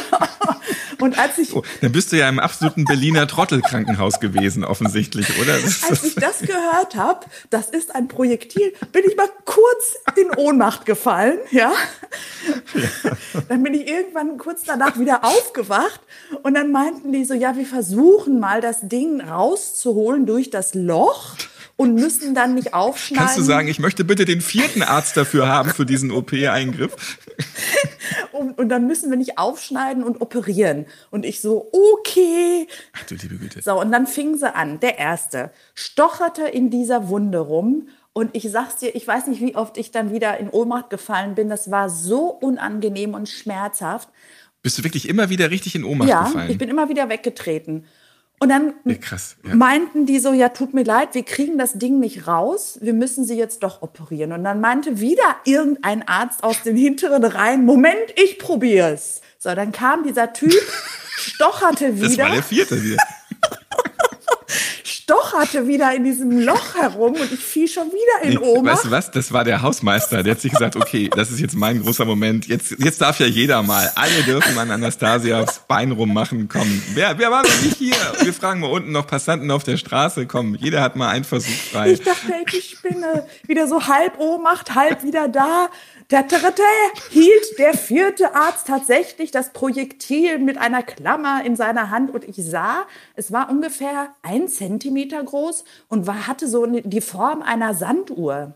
[1.01, 5.53] Und als ich, Oh, dann bist du ja im absoluten Berliner Trottelkrankenhaus gewesen, offensichtlich, oder?
[5.53, 10.85] Als ich das gehört habe, das ist ein Projektil, bin ich mal kurz in Ohnmacht
[10.85, 11.71] gefallen, ja.
[13.49, 16.01] Dann bin ich irgendwann kurz danach wieder aufgewacht
[16.43, 21.35] und dann meinten die so, ja, wir versuchen mal das Ding rauszuholen durch das Loch
[21.81, 23.25] und müssen dann nicht aufschneiden.
[23.25, 27.17] Kannst du sagen, ich möchte bitte den vierten Arzt dafür haben für diesen OP-Eingriff?
[28.31, 30.85] und, und dann müssen wir nicht aufschneiden und operieren.
[31.09, 32.67] Und ich so, okay.
[32.93, 33.63] Ach du liebe Güte.
[33.63, 34.79] So, und dann fing sie an.
[34.79, 37.87] Der erste stocherte in dieser Wunde rum.
[38.13, 41.33] Und ich sag's dir, ich weiß nicht, wie oft ich dann wieder in Ohnmacht gefallen
[41.33, 41.49] bin.
[41.49, 44.07] Das war so unangenehm und schmerzhaft.
[44.61, 46.51] Bist du wirklich immer wieder richtig in Ohnmacht ja, gefallen?
[46.51, 47.85] ich bin immer wieder weggetreten.
[48.41, 49.53] Und dann Ja, krass, ja.
[49.53, 53.23] meinten die so, ja, tut mir leid, wir kriegen das Ding nicht raus, wir müssen
[53.23, 54.31] sie jetzt doch operieren.
[54.31, 59.21] Und dann meinte wieder irgendein Arzt aus den hinteren Reihen, Moment, ich probier's.
[59.37, 60.51] So, dann kam dieser Typ,
[61.17, 62.97] stocherte das war wieder, der vierte wieder.
[65.41, 68.77] Stocherte wieder in diesem Loch herum und ich fiel schon wieder in Ohnmacht.
[68.77, 69.11] Weißt du was?
[69.11, 70.23] Das war der Hausmeister.
[70.23, 72.47] Der hat sich gesagt, okay, das ist jetzt mein großer Moment.
[72.47, 73.91] Jetzt, jetzt darf ja jeder mal.
[73.95, 76.47] Alle dürfen an Anastasias Bein rummachen.
[76.47, 77.95] Komm, wer, wer war noch nicht hier?
[78.21, 80.25] Wir fragen mal unten noch Passanten auf der Straße.
[80.25, 81.91] Komm, jeder hat mal einen Versuch frei.
[81.91, 83.27] Ich dachte, ich spinne.
[83.47, 85.69] Wieder so halb Ohnmacht, halb wieder da.
[86.11, 86.63] Der Dritte
[87.09, 92.35] hielt der vierte Arzt tatsächlich das Projektil mit einer Klammer in seiner Hand und ich
[92.35, 98.55] sah, es war ungefähr ein Zentimeter groß und war, hatte so die Form einer Sanduhr.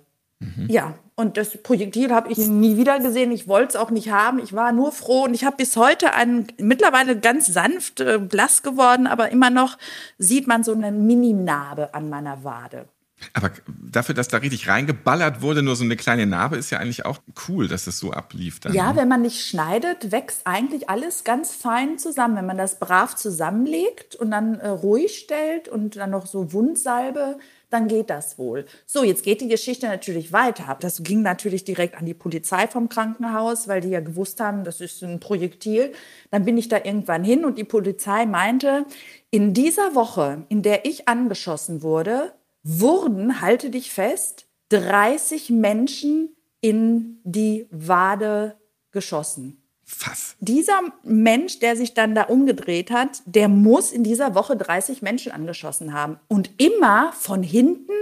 [0.68, 3.32] Ja, und das Projektil habe ich nie wieder gesehen.
[3.32, 4.38] Ich wollte es auch nicht haben.
[4.39, 8.62] Ich war nur froh und ich habe bis heute einen mittlerweile ganz sanft äh, blass
[8.63, 9.78] geworden, aber immer noch
[10.18, 12.89] sieht man so eine Mini-Narbe an meiner Wade.
[13.34, 17.06] Aber dafür, dass da richtig reingeballert wurde, nur so eine kleine Narbe, ist ja eigentlich
[17.06, 18.60] auch cool, dass es so ablief.
[18.60, 18.99] Dann, Ja, ne?
[18.99, 22.36] wenn man nicht schneidet, wächst eigentlich alles ganz fein zusammen.
[22.36, 27.38] Wenn man das brav zusammenlegt und dann äh, ruhig stellt und dann noch so Wundsalbe,
[27.69, 28.65] dann geht das wohl.
[28.86, 30.78] So, jetzt geht die Geschichte natürlich weiter.
[30.80, 34.82] Das ging natürlich direkt an die Polizei vom Krankenhaus, weil die ja gewusst haben, das
[34.82, 35.91] ist ein Projektil.
[36.32, 38.86] Dann bin ich da irgendwann hin und die Polizei meinte,
[39.32, 42.34] in dieser Woche, in der ich angeschossen wurde,
[42.65, 48.58] wurden, halte dich fest, 30 Menschen in die Wade
[48.91, 49.62] geschossen.
[49.84, 50.36] Fass.
[50.39, 55.32] Dieser Mensch, der sich dann da umgedreht hat, der muss in dieser Woche 30 Menschen
[55.32, 56.19] angeschossen haben.
[56.28, 57.93] Und immer von hinten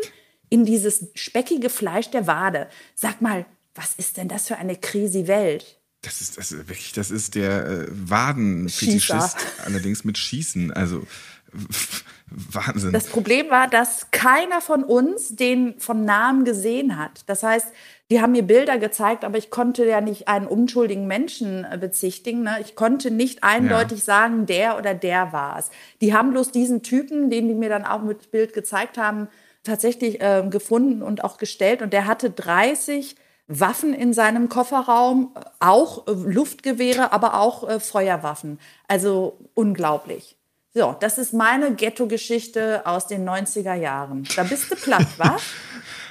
[0.50, 2.70] in dieses speckige Fleisch der Wade.
[2.96, 3.46] Sag mal,
[3.76, 5.78] was ist denn das für eine crazy Welt?
[6.04, 10.72] Das ist, das ist wirklich, das ist der äh, Wadenfetischist, allerdings mit Schießen.
[10.72, 11.06] Also
[12.30, 12.92] Wahnsinn.
[12.92, 17.22] Das Problem war, dass keiner von uns den von Namen gesehen hat.
[17.28, 17.68] Das heißt,
[18.10, 22.44] die haben mir Bilder gezeigt, aber ich konnte ja nicht einen unschuldigen Menschen äh, bezichtigen.
[22.44, 22.58] Ne?
[22.62, 25.70] Ich konnte nicht eindeutig sagen, der oder der war es.
[26.02, 29.30] Die haben bloß diesen Typen, den die mir dann auch mit Bild gezeigt haben,
[29.64, 31.82] tatsächlich äh, gefunden und auch gestellt.
[31.82, 33.16] Und der hatte 30
[33.48, 38.60] Waffen in seinem Kofferraum, äh, auch äh, Luftgewehre, aber auch äh, Feuerwaffen.
[38.88, 40.38] Also unglaublich.
[40.76, 44.28] So, das ist meine Ghetto-Geschichte aus den 90er Jahren.
[44.36, 45.38] Da bist du platt, wa?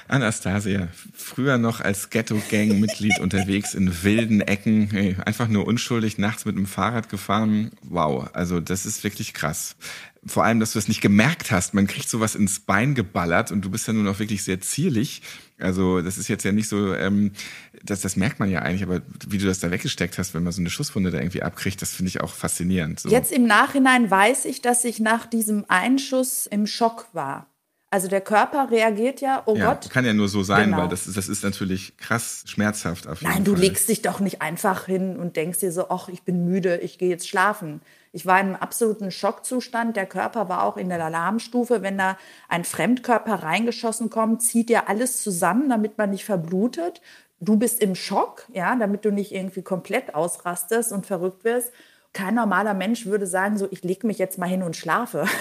[0.07, 6.55] Anastasia, früher noch als Ghetto-Gang-Mitglied unterwegs in wilden Ecken, hey, einfach nur unschuldig nachts mit
[6.55, 7.71] dem Fahrrad gefahren.
[7.81, 9.75] Wow, also das ist wirklich krass.
[10.25, 11.73] Vor allem, dass du es nicht gemerkt hast.
[11.73, 15.21] Man kriegt sowas ins Bein geballert und du bist ja nun auch wirklich sehr zierlich.
[15.59, 17.31] Also das ist jetzt ja nicht so, ähm,
[17.83, 20.53] das, das merkt man ja eigentlich, aber wie du das da weggesteckt hast, wenn man
[20.53, 23.01] so eine Schusswunde da irgendwie abkriegt, das finde ich auch faszinierend.
[23.01, 23.09] So.
[23.09, 27.52] Jetzt im Nachhinein weiß ich, dass ich nach diesem Einschuss im Schock war.
[27.93, 29.91] Also der Körper reagiert ja, oh ja, Gott.
[29.91, 30.77] kann ja nur so sein, Genau.
[30.79, 33.61] weil das, ist- das ist natürlich krass schmerzhaft auf jeden Nein, du Fall.
[33.61, 36.97] legst dich doch nicht einfach hin und denkst dir so, ach, ich bin müde, ich
[36.97, 37.81] gehe jetzt schlafen.
[38.11, 39.95] Ich war im absoluten Schockzustand.
[39.95, 41.83] Der Körper war auch in der Alarmstufe.
[41.83, 42.17] Wenn da
[42.49, 46.99] ein Fremdkörper reingeschossen kommt, zieht ja alles zusammen, damit man nicht verblutet.
[47.41, 51.71] Du bist im Schock, ja, damit du nicht irgendwie komplett ausrastest und verrückt wirst.
[52.11, 55.25] Kein normaler Mensch würde sagen, so, ich lege mich jetzt mal hin und schlafe.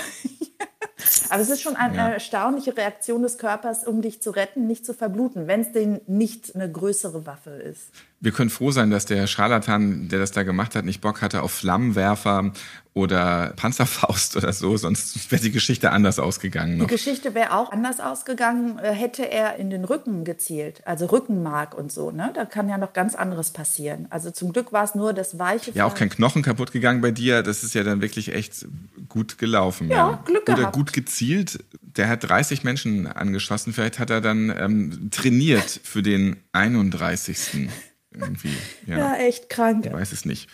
[1.29, 4.95] Aber es ist schon eine erstaunliche Reaktion des Körpers, um dich zu retten, nicht zu
[4.95, 7.91] verbluten, wenn es denn nicht eine größere Waffe ist.
[8.23, 11.43] Wir können froh sein, dass der Scharlatan, der das da gemacht hat, nicht Bock hatte
[11.43, 12.53] auf Flammenwerfer
[12.95, 16.75] oder Panzerfaust oder so, sonst wäre die Geschichte anders ausgegangen.
[16.75, 16.87] Die Noch.
[16.87, 21.91] Geschichte wäre auch anders ausgegangen, äh, hätte er in den Rücken gezielt, also Rückenmark und
[21.91, 22.13] so.
[22.13, 22.31] Ne?
[22.33, 24.07] Da kann ja noch ganz anderes passieren.
[24.11, 25.73] Also zum Glück war es nur das weiche.
[25.73, 26.09] Ja, auch kein.
[26.09, 27.43] Knochen kaputt gegangen bei dir.
[27.43, 28.67] Das ist ja dann wirklich echt
[29.09, 29.89] gut gelaufen.
[29.89, 30.77] Ja, Glück Oder gehabt.
[30.77, 31.65] gut gezielt.
[31.81, 33.73] der hat 30 Menschen angeschossen.
[33.73, 37.69] Vielleicht hat er dann ähm, trainiert für den 31.
[38.19, 38.53] Irgendwie.
[38.87, 39.87] Ja, Ja, echt krank.
[39.87, 40.49] ich weiß es nicht.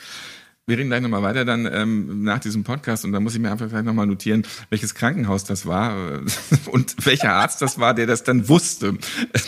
[0.66, 3.50] Wir reden gleich nochmal weiter dann ähm, nach diesem Podcast und da muss ich mir
[3.50, 6.20] einfach vielleicht nochmal notieren, welches Krankenhaus das war äh,
[6.70, 8.98] und welcher Arzt das war, der das dann wusste.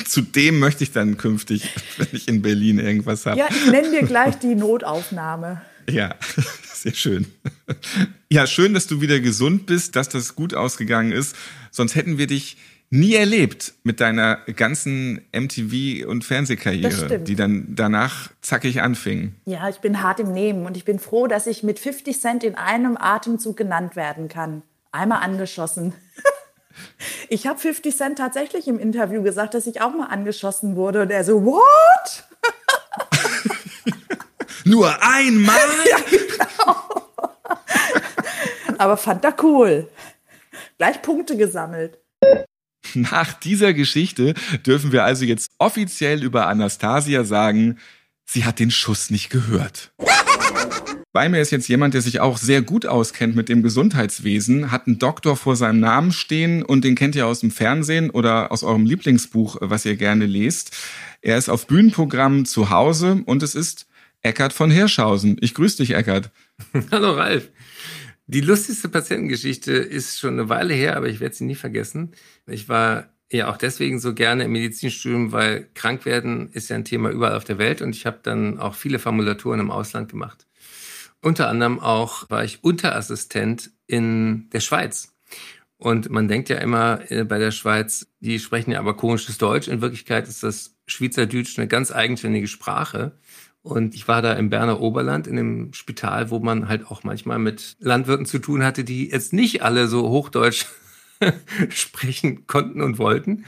[0.07, 1.69] Zu dem möchte ich dann künftig,
[1.99, 3.39] wenn ich in Berlin irgendwas habe.
[3.39, 5.61] Ja, ich nenne dir gleich die Notaufnahme.
[5.91, 6.15] Ja,
[6.73, 7.27] sehr schön.
[8.31, 11.37] Ja, schön, dass du wieder gesund bist, dass das gut ausgegangen ist.
[11.71, 12.57] Sonst hätten wir dich
[12.91, 19.37] nie erlebt mit deiner ganzen MTV- und Fernsehkarriere, die dann danach zackig anfing.
[19.45, 22.45] Ja, ich bin hart im Nehmen und ich bin froh, dass ich mit 50 Cent
[22.45, 24.63] in einem Atemzug genannt werden kann.
[24.93, 25.95] Einmal angeschossen.
[27.29, 31.03] Ich habe 50 Cent tatsächlich im Interview gesagt, dass ich auch mal angeschossen wurde.
[31.03, 32.25] Und er so, what?
[34.65, 35.59] Nur einmal?
[38.79, 39.89] Aber fand er cool.
[40.79, 42.00] Gleich Punkte gesammelt.
[42.95, 44.35] Nach dieser Geschichte
[44.67, 47.79] dürfen wir also jetzt offiziell über Anastasia sagen,
[48.27, 49.93] sie hat den Schuss nicht gehört.
[51.13, 54.87] Bei mir ist jetzt jemand, der sich auch sehr gut auskennt mit dem Gesundheitswesen, hat
[54.87, 58.63] einen Doktor vor seinem Namen stehen und den kennt ihr aus dem Fernsehen oder aus
[58.63, 60.77] eurem Lieblingsbuch, was ihr gerne lest.
[61.21, 63.89] Er ist auf Bühnenprogrammen zu Hause und es ist
[64.23, 65.37] Eckart von Hirschhausen.
[65.41, 66.31] Ich grüße dich, Eckart.
[66.93, 67.49] Hallo Ralf.
[68.33, 72.13] Die lustigste Patientengeschichte ist schon eine Weile her, aber ich werde sie nie vergessen.
[72.47, 76.85] Ich war ja auch deswegen so gerne im Medizinstudium, weil krank werden ist ja ein
[76.85, 80.47] Thema überall auf der Welt und ich habe dann auch viele Formulaturen im Ausland gemacht.
[81.21, 85.13] Unter anderem auch war ich Unterassistent in der Schweiz.
[85.77, 89.67] Und man denkt ja immer äh, bei der Schweiz, die sprechen ja aber komisches Deutsch.
[89.67, 93.19] In Wirklichkeit ist das Schweizerdeutsch eine ganz eigenständige Sprache.
[93.63, 97.39] Und ich war da im Berner Oberland in einem Spital, wo man halt auch manchmal
[97.39, 100.65] mit Landwirten zu tun hatte, die jetzt nicht alle so Hochdeutsch
[101.69, 103.45] sprechen konnten und wollten.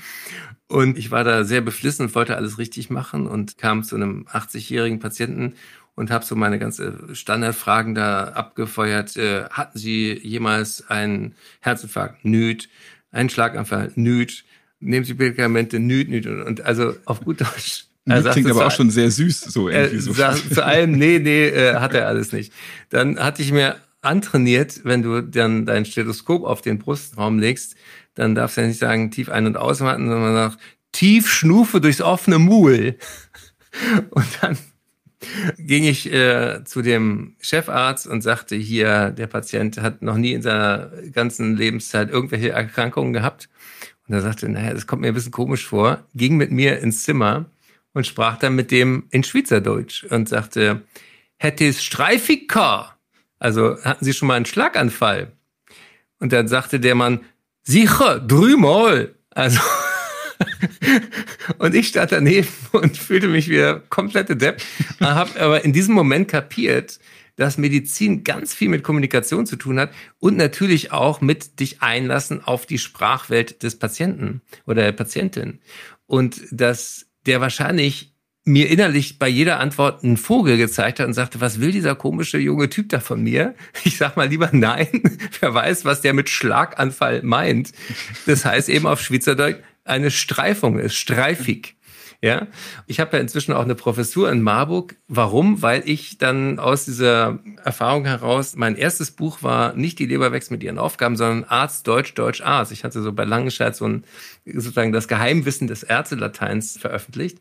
[0.68, 4.27] Und ich war da sehr beflissen und wollte alles richtig machen und kam zu einem
[4.31, 5.55] 80-jährigen Patienten
[5.94, 9.16] und habe so meine ganze Standardfragen da abgefeuert.
[9.16, 12.25] Äh, hatten Sie jemals einen Herzinfarkt?
[12.25, 12.68] Nüt.
[13.11, 13.92] Einen Schlaganfall?
[13.94, 14.44] Nüt.
[14.81, 15.79] Nehmen Sie Medikamente?
[15.79, 16.27] Nüt, nüt.
[16.27, 17.87] Und, und also auf gut Deutsch.
[18.05, 20.12] Das klingt aber auch schon sehr süß, so er irgendwie so.
[20.12, 22.53] sagt zu allem, nee, nee, äh, hat er alles nicht.
[22.88, 27.77] Dann hatte ich mir antrainiert, wenn du dann dein Stethoskop auf den Brustraum legst,
[28.15, 30.59] dann darfst du ja nicht sagen, tief ein- und ausatmen, sondern nach
[30.91, 32.97] tief Schnufe durchs offene Muhl.
[34.11, 34.59] Und dann
[35.57, 40.43] ging ich äh, zu dem Chefarzt und sagte, hier, der Patient hat noch nie in
[40.43, 43.49] seiner ganzen Lebenszeit irgendwelche Erkrankungen gehabt.
[44.07, 47.05] Und er sagte, naja, das kommt mir ein bisschen komisch vor, ging mit mir ins
[47.05, 47.47] Zimmer
[47.94, 50.83] und sprach dann mit dem in Schweizerdeutsch und sagte,
[51.37, 52.96] hätte es Streifika?
[53.38, 55.33] Also hatten Sie schon mal einen Schlaganfall?
[56.18, 57.20] Und dann sagte der Mann,
[57.62, 59.14] sicher, dreimal.
[59.31, 59.61] Also
[61.59, 64.62] und ich stand daneben und fühlte mich wieder komplette Depp.
[65.00, 66.98] Habe aber in diesem Moment kapiert,
[67.37, 72.44] dass Medizin ganz viel mit Kommunikation zu tun hat und natürlich auch mit dich einlassen
[72.44, 75.61] auf die Sprachwelt des Patienten oder der Patientin.
[76.07, 78.12] Und dass der wahrscheinlich
[78.44, 82.38] mir innerlich bei jeder Antwort einen Vogel gezeigt hat und sagte, was will dieser komische
[82.38, 83.54] junge Typ da von mir?
[83.85, 84.88] Ich sag mal lieber nein.
[85.40, 87.72] Wer weiß, was der mit Schlaganfall meint.
[88.26, 91.76] Das heißt eben auf Schweizerdeutsch eine Streifung ist, streifig.
[92.24, 92.46] Ja,
[92.87, 94.94] ich habe ja inzwischen auch eine Professur in Marburg.
[95.08, 95.61] Warum?
[95.61, 100.52] Weil ich dann aus dieser Erfahrung heraus, mein erstes Buch war nicht die Leber wächst
[100.52, 102.70] mit ihren Aufgaben, sondern Arzt, Deutsch, Deutsch, Arzt.
[102.70, 104.04] Ich hatte so bei Langenscheid so ein,
[104.44, 107.38] sozusagen das Geheimwissen des Ärztelateins veröffentlicht.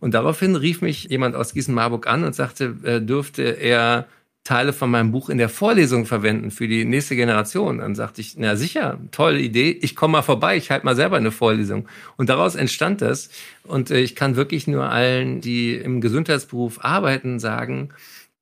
[0.00, 4.06] Und daraufhin rief mich jemand aus Gießen-Marburg an und sagte, äh, dürfte er
[4.44, 7.78] Teile von meinem Buch in der Vorlesung verwenden für die nächste Generation.
[7.78, 11.16] Dann sagte ich, na sicher, tolle Idee, ich komme mal vorbei, ich halte mal selber
[11.16, 11.88] eine Vorlesung.
[12.18, 13.30] Und daraus entstand das.
[13.62, 17.88] Und äh, ich kann wirklich nur allen, die im Gesundheitsberuf arbeiten, sagen,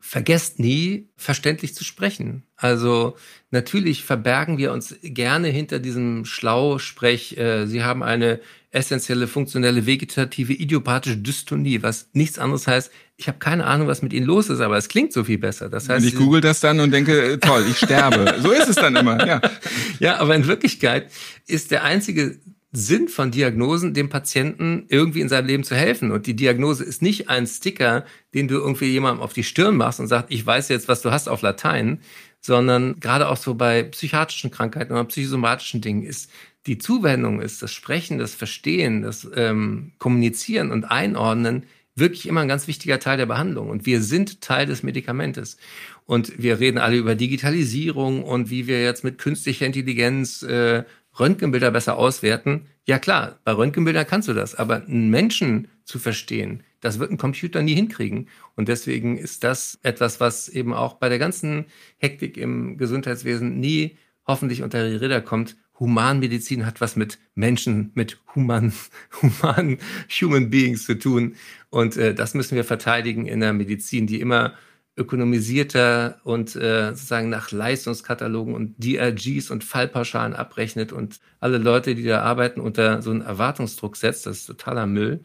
[0.04, 2.42] vergesst nie, verständlich zu sprechen.
[2.56, 3.16] Also
[3.52, 8.40] natürlich verbergen wir uns gerne hinter diesem Schlausprech, äh, Sie haben eine
[8.72, 14.12] essentielle, funktionelle, vegetative, idiopathische Dystonie, was nichts anderes heißt, ich habe keine Ahnung, was mit
[14.12, 15.68] Ihnen los ist, aber es klingt so viel besser.
[15.68, 18.34] Das heißt, Und ich google das dann und denke, äh, toll, ich sterbe.
[18.42, 19.40] so ist es dann immer, ja.
[20.00, 21.12] ja, aber in Wirklichkeit
[21.46, 22.40] ist der einzige
[22.72, 26.10] Sinn von Diagnosen, dem Patienten irgendwie in seinem Leben zu helfen.
[26.10, 30.00] Und die Diagnose ist nicht ein Sticker, den du irgendwie jemandem auf die Stirn machst
[30.00, 32.00] und sagst, ich weiß jetzt, was du hast auf Latein,
[32.40, 36.30] sondern gerade auch so bei psychiatrischen Krankheiten oder psychosomatischen Dingen ist
[36.66, 42.48] die Zuwendung, ist das Sprechen, das Verstehen, das ähm, Kommunizieren und Einordnen wirklich immer ein
[42.48, 43.68] ganz wichtiger Teil der Behandlung.
[43.68, 45.58] Und wir sind Teil des Medikamentes.
[46.06, 50.84] Und wir reden alle über Digitalisierung und wie wir jetzt mit künstlicher Intelligenz äh,
[51.18, 52.66] Röntgenbilder besser auswerten.
[52.84, 57.16] Ja klar, bei Röntgenbildern kannst du das, aber einen Menschen zu verstehen, das wird ein
[57.16, 58.28] Computer nie hinkriegen.
[58.56, 61.66] Und deswegen ist das etwas, was eben auch bei der ganzen
[61.98, 63.96] Hektik im Gesundheitswesen nie
[64.26, 65.56] hoffentlich unter die Räder kommt.
[65.78, 68.72] Humanmedizin hat was mit Menschen, mit human,
[69.22, 69.78] human
[70.20, 71.36] Human Beings zu tun.
[71.70, 74.54] Und äh, das müssen wir verteidigen in der Medizin, die immer
[74.96, 82.04] ökonomisierter und äh, sozusagen nach Leistungskatalogen und DRGs und Fallpauschalen abrechnet und alle Leute, die
[82.04, 84.26] da arbeiten, unter so einen Erwartungsdruck setzt.
[84.26, 85.22] Das ist totaler Müll.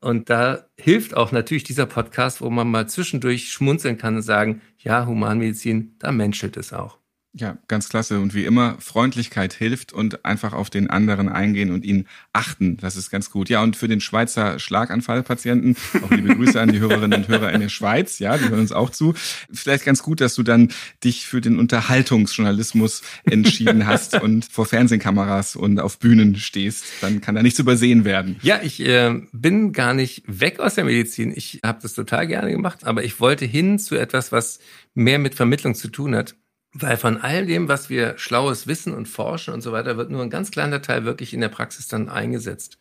[0.00, 4.60] Und da hilft auch natürlich dieser Podcast, wo man mal zwischendurch schmunzeln kann und sagen,
[4.78, 6.98] ja, Humanmedizin, da menschelt es auch.
[7.38, 8.18] Ja, ganz klasse.
[8.20, 12.78] Und wie immer, Freundlichkeit hilft und einfach auf den anderen eingehen und ihn achten.
[12.78, 13.50] Das ist ganz gut.
[13.50, 17.60] Ja, und für den Schweizer Schlaganfallpatienten, auch liebe Grüße an die Hörerinnen und Hörer in
[17.60, 18.20] der Schweiz.
[18.20, 19.12] Ja, die hören uns auch zu.
[19.52, 20.70] Vielleicht ganz gut, dass du dann
[21.04, 26.86] dich für den Unterhaltungsjournalismus entschieden hast und vor Fernsehkameras und auf Bühnen stehst.
[27.02, 28.36] Dann kann da nichts übersehen werden.
[28.40, 31.34] Ja, ich äh, bin gar nicht weg aus der Medizin.
[31.36, 34.58] Ich habe das total gerne gemacht, aber ich wollte hin zu etwas, was
[34.94, 36.34] mehr mit Vermittlung zu tun hat.
[36.72, 40.22] Weil von all dem, was wir Schlaues wissen und forschen und so weiter, wird nur
[40.22, 42.78] ein ganz kleiner Teil wirklich in der Praxis dann eingesetzt.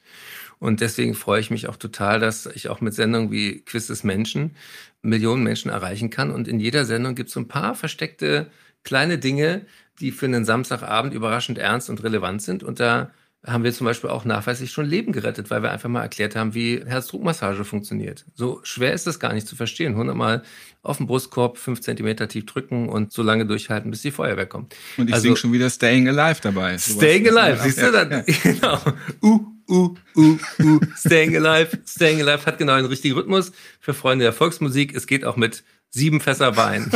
[0.59, 4.03] Und deswegen freue ich mich auch total, dass ich auch mit Sendungen wie Quiz des
[4.03, 4.55] Menschen
[5.01, 6.31] Millionen Menschen erreichen kann.
[6.31, 8.49] Und in jeder Sendung gibt es so ein paar versteckte
[8.83, 9.65] kleine Dinge,
[9.99, 12.63] die für einen Samstagabend überraschend ernst und relevant sind.
[12.63, 13.11] Und da
[13.45, 16.53] haben wir zum Beispiel auch nachweislich schon Leben gerettet, weil wir einfach mal erklärt haben,
[16.53, 18.25] wie Herzdruckmassage funktioniert.
[18.33, 19.95] So schwer ist das gar nicht zu verstehen.
[19.95, 20.43] Hundertmal
[20.81, 24.75] auf den Brustkorb fünf Zentimeter tief drücken und so lange durchhalten, bis die Feuerwehr kommt.
[24.97, 26.77] Und ich also, singe schon wieder Staying Alive dabei.
[26.77, 27.91] Staying Alive, siehst du?
[27.91, 28.23] Dann, ja.
[28.43, 28.79] Genau.
[29.21, 29.39] Uh,
[29.69, 30.79] uh, uh, uh.
[30.97, 31.79] Staying Alive.
[31.87, 34.95] Staying Alive hat genau einen richtigen Rhythmus für Freunde der Volksmusik.
[34.95, 36.91] Es geht auch mit sieben Fässer Wein.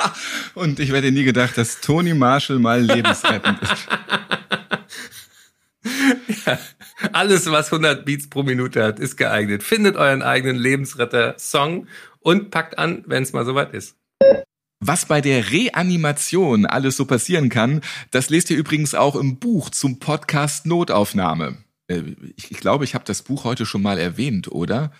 [0.54, 3.88] und ich hätte nie gedacht, dass Tony Marshall mal lebensrettend ist.
[7.12, 9.62] Alles, was 100 Beats pro Minute hat, ist geeignet.
[9.62, 11.86] Findet euren eigenen Lebensretter-Song
[12.20, 13.96] und packt an, wenn es mal soweit ist.
[14.80, 17.80] Was bei der Reanimation alles so passieren kann,
[18.12, 21.56] das lest ihr übrigens auch im Buch zum Podcast Notaufnahme.
[21.88, 22.02] Äh,
[22.36, 24.92] ich, ich glaube, ich habe das Buch heute schon mal erwähnt, oder?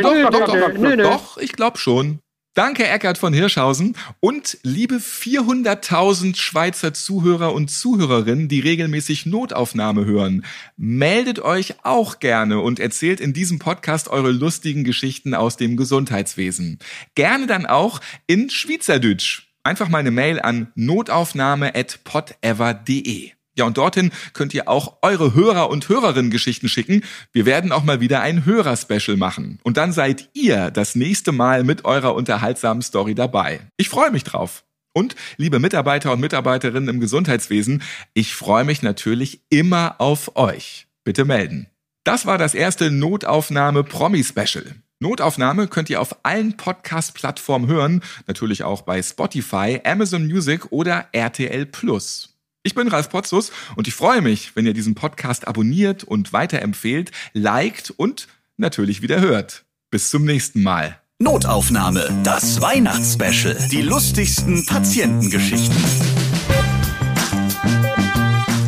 [0.00, 2.20] Doch, doch, doch, ich glaube schon.
[2.54, 3.96] Danke, Eckart von Hirschhausen.
[4.18, 10.44] Und liebe 400.000 Schweizer Zuhörer und Zuhörerinnen, die regelmäßig Notaufnahme hören,
[10.76, 16.80] meldet euch auch gerne und erzählt in diesem Podcast eure lustigen Geschichten aus dem Gesundheitswesen.
[17.14, 19.46] Gerne dann auch in Schweizerdeutsch.
[19.62, 23.30] Einfach mal eine Mail an notaufnahme.podever.de.
[23.60, 27.04] Ja, und dorthin könnt ihr auch eure Hörer und Hörerinnen Geschichten schicken.
[27.30, 29.58] Wir werden auch mal wieder ein Hörerspecial machen.
[29.62, 33.60] Und dann seid ihr das nächste Mal mit eurer unterhaltsamen Story dabei.
[33.76, 34.64] Ich freue mich drauf.
[34.94, 37.82] Und liebe Mitarbeiter und Mitarbeiterinnen im Gesundheitswesen,
[38.14, 40.86] ich freue mich natürlich immer auf euch.
[41.04, 41.66] Bitte melden.
[42.02, 44.74] Das war das erste Notaufnahme Promi Special.
[45.00, 51.66] Notaufnahme könnt ihr auf allen Podcast-Plattformen hören, natürlich auch bei Spotify, Amazon Music oder RTL
[51.66, 52.39] Plus.
[52.62, 57.10] Ich bin Ralf Potzus und ich freue mich, wenn ihr diesen Podcast abonniert und weiterempfehlt,
[57.32, 59.64] liked und natürlich wieder hört.
[59.90, 61.00] Bis zum nächsten Mal.
[61.18, 63.56] Notaufnahme, das Weihnachtsspecial.
[63.72, 65.76] Die lustigsten Patientengeschichten.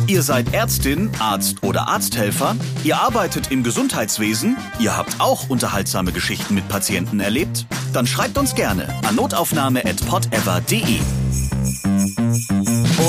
[0.07, 2.55] Ihr seid Ärztin, Arzt oder Arzthelfer?
[2.83, 4.57] Ihr arbeitet im Gesundheitswesen?
[4.79, 7.67] Ihr habt auch unterhaltsame Geschichten mit Patienten erlebt?
[7.93, 10.99] Dann schreibt uns gerne an notaufnahme.podever.de.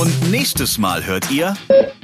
[0.01, 1.55] Und nächstes Mal hört ihr.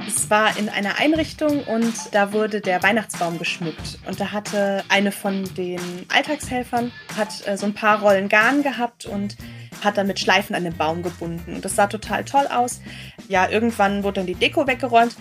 [0.07, 3.99] Es war in einer Einrichtung und da wurde der Weihnachtsbaum geschmückt.
[4.07, 9.07] Und da hatte eine von den Alltagshelfern hat äh, so ein paar Rollen Garn gehabt
[9.07, 9.37] und
[9.83, 11.57] hat dann mit Schleifen an den Baum gebunden.
[11.57, 12.81] Und das sah total toll aus.
[13.29, 15.17] Ja, irgendwann wurde dann die Deko weggeräumt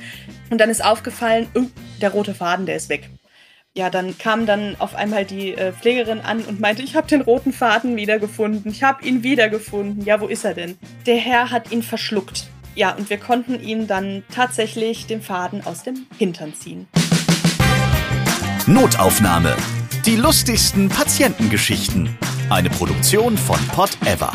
[0.50, 1.64] und dann ist aufgefallen, oh,
[2.02, 3.10] der rote Faden, der ist weg
[3.76, 7.22] ja, dann kam dann auf einmal die äh, Pflegerin an und meinte, ich habe den
[7.22, 8.72] roten Faden wiedergefunden.
[8.72, 10.04] Ich habe ihn wiedergefunden.
[10.04, 10.78] Ja, wo ist er denn?
[11.06, 12.49] Der Herr hat ihn verschluckt.
[12.76, 16.88] Ja, und wir konnten ihm dann tatsächlich den Faden aus dem Hintern ziehen.
[18.68, 19.56] Notaufnahme.
[20.06, 22.18] Die lustigsten Patientengeschichten.
[22.50, 24.32] Eine Produktion von Pot Ever.